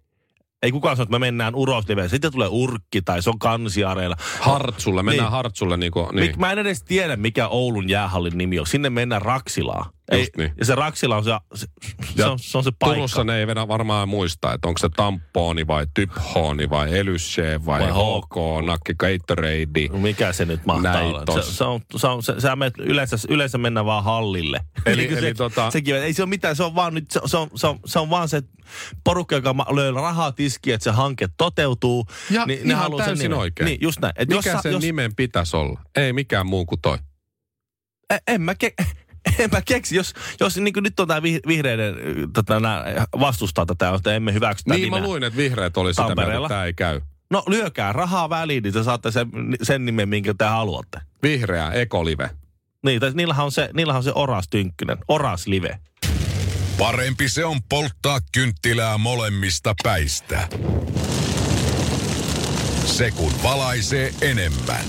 Ei 0.62 0.72
kukaan 0.72 0.96
sano, 0.96 1.03
että 1.03 1.11
me 1.12 1.18
mennään 1.18 1.55
Uros 1.55 1.88
Live. 1.88 2.09
Sitten 2.09 2.33
tulee 2.33 2.48
Urkki 2.51 3.03
tai 3.03 3.22
se 3.22 3.31
on 3.31 3.38
kansiareilla. 3.38 4.16
Hartsulle, 4.40 5.03
mennään 5.03 5.27
Niin. 5.27 5.33
Hartsulle 5.33 5.77
Niin. 5.77 5.92
niin. 6.12 6.40
Mä 6.40 6.53
en 6.53 6.59
edes 6.59 6.83
tiedä, 6.83 7.16
mikä 7.16 7.48
Oulun 7.48 7.88
jäähallin 7.88 8.38
nimi 8.38 8.59
on. 8.59 8.66
Sinne 8.66 8.90
mennään 8.90 9.22
Raksilaan. 9.22 9.85
Just 10.18 10.37
niin. 10.37 10.53
Ja 10.59 10.64
se 10.64 10.75
Raksila 10.75 11.16
on 11.16 11.25
se, 11.25 11.31
se, 11.55 11.66
se, 12.16 12.25
on, 12.25 12.38
se, 12.38 12.59
on 12.59 12.64
se 12.64 12.70
paikka. 12.79 12.94
Turussa 12.94 13.25
ne 13.25 13.38
ei 13.38 13.46
vedä 13.46 13.68
varmaan 13.68 14.09
muista, 14.09 14.53
että 14.53 14.68
onko 14.68 14.79
se 14.79 14.88
tampooni 14.96 15.66
vai 15.66 15.87
typhooni 15.94 16.70
vai 16.70 16.98
elysse 16.98 17.61
vai, 17.66 17.81
Vai 17.81 17.90
HK, 17.90 18.66
nakki 18.66 18.92
Gatorade. 18.98 19.88
Mikä 20.01 20.33
se 20.33 20.44
nyt 20.44 20.66
mahtaa 20.66 20.92
Näin 20.92 21.07
olla? 21.07 21.42
Se, 21.42 21.53
se, 21.53 21.64
on, 21.64 21.81
se, 21.96 22.07
on, 22.07 22.22
se, 22.22 22.35
sä 22.40 22.57
menet 22.57 22.75
yleensä, 22.79 23.16
yleensä 23.29 23.59
mennään 23.59 23.87
vaan 23.87 24.05
hallille. 24.05 24.61
Eli- 24.87 25.03
Niin 25.07 25.18
eli 25.18 25.27
se, 25.27 25.33
tota- 25.33 25.70
Sekin, 25.70 25.96
ei 25.96 26.12
se 26.12 26.22
ole 26.22 26.29
mitään, 26.29 26.57
se 26.57 26.62
on 26.62 26.75
vaan 26.75 26.94
nyt, 26.94 27.11
se, 27.11 27.20
se, 27.27 27.37
on, 27.37 27.51
se, 27.55 27.66
on, 27.66 27.79
se 27.87 27.98
on 27.98 28.11
vaan 28.11 28.29
se 28.29 28.42
porukka, 29.05 29.35
joka 29.35 29.55
löy 29.75 29.90
rahaa 29.94 30.33
tiskiin, 30.33 30.75
että 30.75 30.85
se 30.85 30.90
hanke 30.90 31.29
toteutuu. 31.37 32.07
Ja 32.31 32.46
niin 32.46 32.68
ne 32.68 32.75
ihan 32.75 32.90
sen 32.90 32.96
täysin 33.07 33.22
nimen. 33.22 33.38
oikein. 33.38 33.64
Niin, 33.64 33.79
just 33.81 34.01
näin. 34.01 34.12
Et 34.16 34.29
Mikä 34.29 34.51
jos, 34.53 34.62
sen 34.62 34.72
jos, 34.72 34.83
nimen 34.83 35.14
pitäisi 35.16 35.57
olla? 35.57 35.81
Ei 35.96 36.12
mikään 36.12 36.46
muu 36.46 36.66
kuin 36.66 36.81
toi. 36.81 36.98
en, 38.11 38.18
en 38.27 38.40
mä 38.42 38.53
ke- 38.64 38.85
en 39.39 39.51
mä 39.53 39.63
keksi, 39.63 39.97
jos, 39.97 40.15
jos 40.41 40.57
niin 40.57 40.75
nyt 40.81 41.01
on 41.01 41.09
tämä 41.09 41.23
vihreiden 41.23 41.95
tätä, 42.33 42.61
nää, 42.61 42.85
vastustaa 43.21 43.67
tätä, 43.67 43.95
että 43.95 44.15
emme 44.15 44.33
hyväksy 44.33 44.65
tätä 44.65 44.77
Niin 44.77 44.91
mä 44.91 44.97
nimeä. 44.97 45.09
luin, 45.09 45.23
että 45.25 45.37
vihreät 45.37 45.77
oli 45.77 45.95
sitä 45.95 46.15
mieltä, 46.15 46.37
että 46.37 46.49
tämä 46.49 46.65
ei 46.65 46.75
käy. 46.75 47.01
No 47.31 47.43
lyökää 47.47 47.93
rahaa 47.93 48.31
väliin, 48.31 48.63
niin 48.63 48.75
te 48.75 48.83
saatte 48.83 49.11
sen, 49.11 49.29
sen 49.63 49.85
nimen, 49.85 50.09
minkä 50.09 50.35
te 50.39 50.45
haluatte. 50.45 51.01
Vihreä 51.23 51.71
ekolive. 51.71 52.31
Niin, 52.85 53.01
tai 53.01 53.11
niillähän 53.15 53.45
on 53.45 53.53
se, 53.53 53.69
niillähän 53.75 53.99
on 53.99 54.05
se 54.05 54.13
Oras 54.15 54.49
Tynkkynen, 54.49 54.99
Oras 55.09 55.47
Live. 55.47 55.79
Parempi 56.79 57.29
se 57.29 57.45
on 57.45 57.63
polttaa 57.69 58.19
kynttilää 58.33 58.99
molemmista 58.99 59.75
päistä. 59.83 60.49
Se 62.85 63.11
kun 63.11 63.33
valaisee 63.43 64.15
enemmän. 64.21 64.85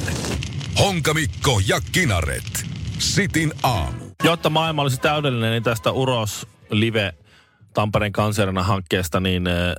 Honkamikko 0.79 1.61
ja 1.67 1.81
Kinaret. 1.91 2.65
Sitin 2.99 3.53
aamu. 3.63 4.02
Jotta 4.23 4.49
maailma 4.49 4.81
olisi 4.81 5.01
täydellinen, 5.01 5.51
niin 5.51 5.63
tästä 5.63 5.91
Uros 5.91 6.47
Live 6.69 7.13
Tampereen 7.73 8.11
kanserina 8.11 8.63
hankkeesta, 8.63 9.19
niin 9.19 9.47
äh, 9.47 9.75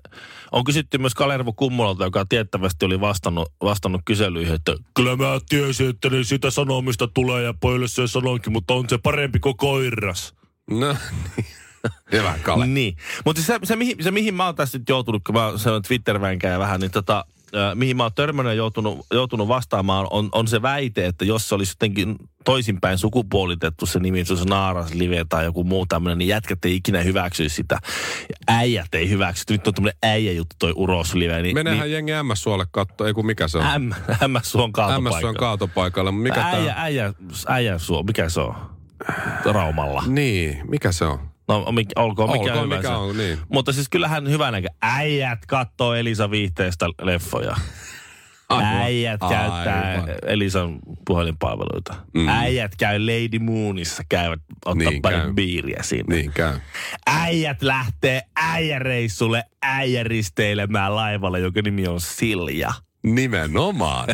on 0.53 0.65
kysytty 0.65 0.99
myös 0.99 1.15
Kalervo 1.15 1.53
Kummolalta, 1.53 2.05
joka 2.05 2.25
tiettävästi 2.29 2.85
oli 2.85 3.01
vastannut, 3.01 3.53
vastannut 3.63 4.01
kyselyihin, 4.05 4.55
että 4.55 4.75
kyllä 4.95 5.17
mä 5.17 5.41
tiesin, 5.49 5.91
että 5.91 6.11
niin 6.11 6.25
sitä 6.25 6.51
sanomista 6.51 7.09
tulee 7.09 7.43
ja 7.43 7.55
pojille 7.61 7.89
se 7.89 8.07
sanoinkin, 8.07 8.53
mutta 8.53 8.75
on 8.75 8.89
se 8.89 8.99
parempi 8.99 9.39
kuin 9.39 9.57
koiras. 9.57 10.35
No, 10.71 10.97
niin. 11.37 11.47
Hyvä, 12.13 12.39
Kale. 12.43 12.67
Niin. 12.67 12.97
Mutta 13.25 13.43
se, 13.43 13.59
se, 13.63 13.77
mihin, 13.77 13.97
se, 14.01 14.11
mihin 14.11 14.35
mä 14.35 14.47
oon 14.47 14.55
tässä 14.55 14.79
nyt 14.79 14.89
joutunut, 14.89 15.23
kun 15.25 15.35
mä 15.35 15.53
sanon 15.57 15.83
twitter 15.83 16.21
ja 16.43 16.59
vähän, 16.59 16.81
niin 16.81 16.91
tota, 16.91 17.25
mihin 17.75 17.97
mä 17.97 18.03
oon 18.03 18.13
törmännyt 18.15 18.51
ja 18.51 18.55
joutunut, 18.55 19.07
joutunut 19.13 19.49
vastaamaan, 19.49 20.07
on, 20.11 20.29
on 20.33 20.49
se 20.49 20.63
väite, 20.63 21.07
että 21.07 21.25
jos 21.25 21.49
se 21.49 21.55
olisi 21.55 21.73
jotenkin 21.73 22.17
toisinpäin 22.45 22.99
sukupuolitettu 22.99 23.87
se 23.87 24.01
nimi, 24.01 24.25
se 24.25 24.35
Naaras 24.49 24.95
Live 24.95 25.25
tai 25.29 25.45
joku 25.45 25.65
muu 25.65 25.87
tämmöinen, 25.87 26.19
niin 26.19 26.29
jätkät 26.29 26.65
ei 26.65 26.75
ikinä 26.75 27.01
hyväksyisi 27.01 27.57
sitä. 27.57 27.79
Äijät 28.49 28.95
ei 28.95 29.09
hyväksy. 29.09 29.45
Nyt 29.51 29.67
on 29.67 29.75
tämmöinen 29.75 29.99
äijäjuttu 30.03 30.57
toi 30.59 30.73
Uros 30.77 31.15
Live. 31.15 31.43
Niin, 31.43 31.55
Menehän 31.55 31.81
niin, 31.81 31.93
jengi 31.93 32.13
MS-suolle 32.13 32.67
katto, 32.71 33.07
ei 33.07 33.13
kun 33.13 33.27
mikä 33.27 33.49
se 33.49 33.59
on. 33.59 33.65
M, 33.83 33.93
on 34.55 34.73
kaatopaikka. 34.73 35.19
MS 35.19 35.25
on 35.25 35.35
kaatopaikalla. 35.35 36.13
mutta 36.13 36.23
Mikä 36.23 36.47
äijä, 36.47 36.75
tää? 36.75 36.83
äijä, 36.83 37.13
äijä 37.49 37.79
suo, 37.79 38.03
mikä 38.03 38.29
se 38.29 38.41
on? 38.41 38.55
Raumalla. 39.45 40.03
Niin, 40.07 40.61
mikä 40.69 40.93
se 40.93 41.05
on? 41.05 41.34
No 41.49 41.73
mikä, 41.73 41.93
olkoon 41.97 42.31
mikä 42.31 42.43
Olkoon 42.53 42.65
hyvänsä. 42.65 42.89
mikä 42.89 42.99
on, 42.99 43.17
niin. 43.17 43.39
Mutta 43.49 43.73
siis 43.73 43.89
kyllähän 43.89 44.29
hyvänäkö. 44.31 44.69
Äijät 44.83 45.47
kattoo 45.47 45.95
Elisa 45.95 46.31
Viihteestä 46.31 46.87
leffoja. 47.03 47.57
Aivan. 48.49 48.65
Äijät 48.75 49.21
käyttää 49.21 49.91
Aivan. 49.91 50.09
Elisan 50.27 50.79
puhelinpalveluita. 51.07 51.95
Mm. 52.15 52.29
Äijät 52.29 52.73
käy 52.79 52.99
Lady 53.01 53.39
Moonissa, 53.39 54.03
käyvät 54.09 54.41
ottaa 54.65 54.91
Niin 54.91 55.03
pari 55.03 55.17
käy. 55.17 55.33
biiriä 55.33 55.83
sinne. 55.83 56.17
Niin 56.17 56.33
käy. 56.33 56.59
Äijät 57.07 57.63
lähtee 57.63 58.23
äijäreissulle 58.37 59.45
äijäristeilemään 59.63 60.97
laivalle, 60.97 61.41
joka 61.41 61.63
nimi 61.63 61.87
on 61.89 62.01
Silja. 62.01 62.73
Nimenomaan. 63.05 64.09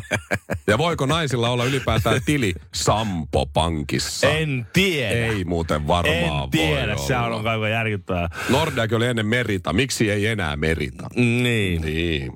Ja 0.67 0.79
voiko 0.79 1.07
naisilla 1.07 1.49
olla 1.49 1.65
ylipäätään 1.65 2.21
tili 2.25 2.55
Sampo 2.75 3.47
Pankissa? 3.47 4.29
En 4.31 4.67
tiedä. 4.73 5.27
Ei 5.27 5.45
muuten 5.45 5.87
varmaan 5.87 6.45
en 6.45 6.51
tiedä, 6.51 6.97
voi 6.97 7.07
se 7.07 7.19
olla. 7.19 7.37
on 7.37 7.49
aivan 7.49 7.71
järkyttävää. 7.71 8.29
Nordea 8.49 8.87
oli 8.97 9.07
ennen 9.07 9.27
Merita. 9.27 9.73
Miksi 9.73 10.11
ei 10.11 10.27
enää 10.27 10.57
Merita? 10.57 11.09
Niin. 11.15 11.83
Niin. 11.83 12.33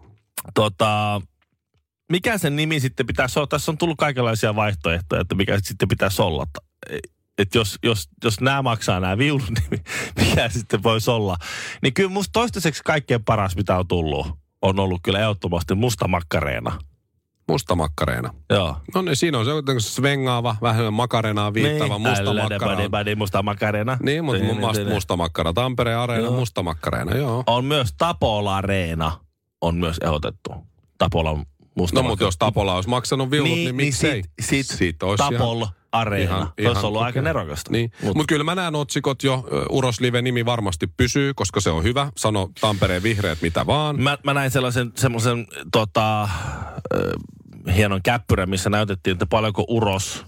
Tota, 0.55 1.21
mikä 2.13 2.39
sen 2.39 2.57
nimi 2.57 2.81
sitten 2.81 3.07
pitäisi 3.07 3.39
olla? 3.39 3.47
Tässä 3.47 3.73
on 3.73 3.79
tullut 3.79 3.99
kaikenlaisia 3.99 4.57
vaihtoehtoja, 4.57 5.21
että 5.21 5.35
mikä 5.35 5.59
sitten 5.63 5.89
pitäisi 5.89 6.23
olla. 6.23 6.47
Että 7.39 7.59
jos, 7.59 7.79
jos, 7.83 8.09
jos 8.25 8.41
nämä 8.41 8.63
maksaa 8.63 9.01
nämä 9.01 9.19
viulut, 9.19 9.51
niin 9.51 9.85
mikä 10.29 10.49
sitten 10.49 10.83
voisi 10.83 11.11
olla? 11.11 11.37
Niin 11.83 11.95
kyllä 11.95 12.11
musta 12.11 12.33
toistaiseksi 12.33 12.83
kaikkein 12.85 13.25
paras, 13.25 13.57
mitä 13.57 13.79
on 13.79 13.89
tullut, 13.89 14.44
on 14.65 14.81
ollut 14.81 15.01
kyllä 15.03 15.19
ehdottomasti 15.21 15.75
musta 15.75 16.09
makkareena. 16.09 16.79
Mustamakkareena. 17.49 18.35
Joo. 18.51 18.77
No 18.95 19.03
niin, 19.03 19.17
siinä 19.17 19.39
on 19.39 19.45
se 19.45 19.51
svengaava, 19.79 20.57
vähän 20.63 20.93
makarenaa 20.93 21.55
viittaava 21.55 21.99
Niin. 21.99 22.09
musta 22.09 22.31
Älä, 22.31 22.43
makkara. 22.43 22.77
badi, 22.77 22.89
badi, 22.89 23.15
musta 23.15 23.43
makkareena. 23.43 23.99
Niin, 24.03 24.25
mutta 24.25 24.45
mun 24.45 24.57
mielestä 24.57 24.85
niin. 24.85 24.93
musta 24.95 25.17
makkara. 25.17 25.53
Tampereen 25.53 25.99
areena, 25.99 26.25
Joo. 26.25 26.37
musta 26.37 26.63
makkareena, 26.63 27.17
joo. 27.17 27.45
On 27.47 27.65
myös 27.65 27.95
Tapola-reena 27.99 29.13
on 29.61 29.77
myös 29.77 29.99
ehdotettu. 29.99 30.55
Tapolan 30.99 31.47
musta 31.77 32.03
No 32.03 32.09
mutta 32.09 32.25
jos 32.25 32.37
Tapola 32.37 32.75
olisi 32.75 32.89
maksanut 32.89 33.31
viulut, 33.31 33.53
niin, 33.53 33.65
niin 33.65 33.75
miksei? 33.77 34.23
Sit, 34.23 34.33
sit 34.41 34.67
Siitä 34.67 35.07
olisi 35.07 35.25
Tapol 35.25 35.57
ihan- 35.63 35.75
Areena. 35.95 36.37
ihan- 36.37 36.53
Ihan, 36.59 36.71
olisi 36.75 36.87
ollut 36.87 37.03
aika 37.03 37.19
okei. 37.19 37.23
nerokasta. 37.23 37.71
Niin. 37.73 37.93
Mutta 38.03 38.19
Mut, 38.19 38.27
kyllä 38.27 38.45
mä 38.45 38.55
näen 38.55 38.75
otsikot 38.75 39.23
jo. 39.23 39.45
Ö, 39.53 39.65
Uros 39.71 40.01
Live-nimi 40.01 40.45
varmasti 40.45 40.87
pysyy, 40.87 41.35
koska 41.35 41.61
se 41.61 41.71
on 41.71 41.83
hyvä. 41.83 42.13
Sano 42.17 42.51
Tampereen 42.61 43.03
vihreät 43.03 43.43
mitä 43.43 43.67
vaan. 43.67 44.03
mä, 44.03 44.19
mä 44.25 44.35
näin 44.35 44.51
sellaisen 44.51 44.93
semmoisen 44.97 45.47
tota, 45.73 46.23
äh, 46.23 46.29
hienon 47.77 48.01
käppyrän, 48.03 48.51
missä 48.51 48.71
näytettiin, 48.71 49.13
että 49.13 49.27
paljonko 49.27 49.65
Uros 49.69 50.25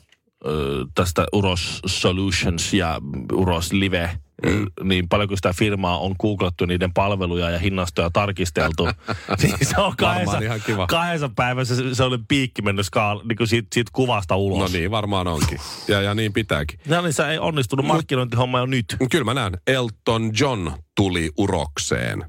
äh, 0.47 0.53
tästä 0.95 1.27
Uros 1.33 1.81
Solutions 1.87 2.75
ja 2.75 3.01
Uros 3.33 3.73
Live, 3.73 4.19
mm. 4.47 4.67
niin 4.83 5.09
paljonko 5.09 5.37
sitä 5.37 5.53
firmaa 5.53 5.99
on 5.99 6.15
googlattu 6.21 6.67
niiden 6.67 6.93
palveluja 6.93 7.51
ja 7.51 7.59
hinnastoja 7.59 8.11
tarkisteltu. 8.13 8.85
niin 9.43 9.57
se 9.63 9.81
on 9.81 9.97
kahdessa, 9.97 10.39
ihan 10.39 10.61
kiva. 10.67 10.87
kahdessa 10.87 11.31
päivässä 11.37 11.77
se, 11.77 11.95
se 11.95 12.03
oli 12.03 12.19
piikki 12.29 12.63
mennyt 12.63 12.87
skaal, 12.87 13.21
niin 13.25 13.37
kuin 13.37 13.49
siitä, 13.49 13.69
siitä 13.75 13.91
kuvasta 13.95 14.37
ulos. 14.37 14.73
No 14.73 14.79
niin, 14.79 14.91
varmaan 14.91 15.27
onkin. 15.27 15.59
Ja, 15.89 16.03
ja 16.03 16.15
niin 16.15 16.33
pitääkin. 16.33 16.81
No 16.89 17.03
niin, 17.03 17.13
se 17.13 17.29
ei 17.29 17.39
onnistunut 17.39 17.87
markkinointihomma 17.87 18.59
jo 18.59 18.67
nyt. 18.67 18.97
Kyllä 19.11 19.25
mä 19.25 19.35
näen. 19.35 19.59
Elton 19.67 20.31
John 20.41 20.71
tuli 20.97 21.31
urokseen. 21.37 22.25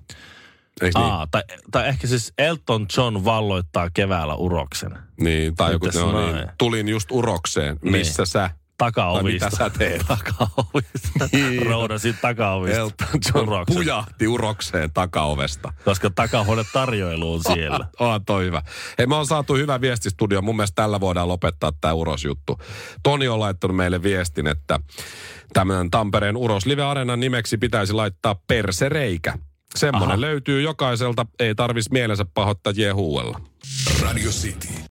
Niin? 0.81 0.97
Aa, 0.97 1.27
tai, 1.31 1.43
tai 1.71 1.87
ehkä 1.87 2.07
siis 2.07 2.33
Elton 2.37 2.85
John 2.97 3.25
valloittaa 3.25 3.89
keväällä 3.93 4.35
uroksen. 4.35 4.97
niin? 5.21 5.55
Tai 5.55 5.71
joku, 5.71 5.85
no, 5.95 6.33
niin. 6.33 6.47
Tulin 6.57 6.87
just 6.87 7.11
urokseen. 7.11 7.79
Niin. 7.81 7.91
Missä 7.91 8.25
sä? 8.25 8.49
Takaovista. 8.77 9.49
Tai 9.49 9.49
mitä 9.49 9.57
sä 9.57 9.77
teet? 9.77 10.05
Takaovista. 10.07 11.29
Niin. 11.31 11.65
Roudasit 11.65 12.15
takaovista. 12.21 12.77
Elton 12.79 13.07
John 13.25 13.47
Uroksen. 13.49 13.75
pujahti 13.75 14.27
urokseen 14.27 14.91
takaovesta. 14.93 15.73
Koska 15.85 16.09
takahuone 16.09 16.63
tarjoilu 16.73 17.33
on 17.33 17.41
siellä. 17.53 17.87
On 17.99 18.25
toi 18.25 18.45
hyvä. 18.45 18.61
Hei, 18.97 19.07
me 19.07 19.15
on 19.15 19.25
saatu 19.27 19.55
hyvä 19.55 19.81
viestistudio. 19.81 20.41
Mun 20.41 20.55
mielestä 20.55 20.81
tällä 20.81 20.99
voidaan 20.99 21.27
lopettaa 21.27 21.71
tämä 21.81 21.93
urosjuttu. 21.93 22.57
Toni 23.03 23.27
on 23.27 23.39
laittanut 23.39 23.77
meille 23.77 24.03
viestin, 24.03 24.47
että 24.47 24.79
tämän 25.53 25.91
Tampereen 25.91 26.37
Uros 26.37 26.65
Live 26.65 26.83
Areenan 26.83 27.19
nimeksi 27.19 27.57
pitäisi 27.57 27.93
laittaa 27.93 28.35
persereikä. 28.47 29.33
Semmoinen 29.75 30.09
Aha. 30.11 30.21
löytyy 30.21 30.61
jokaiselta, 30.61 31.25
ei 31.39 31.55
tarvis 31.55 31.91
mielensä 31.91 32.25
pahoittaa 32.33 32.73
jehuella. 32.75 33.41
Radio 34.01 34.29
City. 34.31 34.67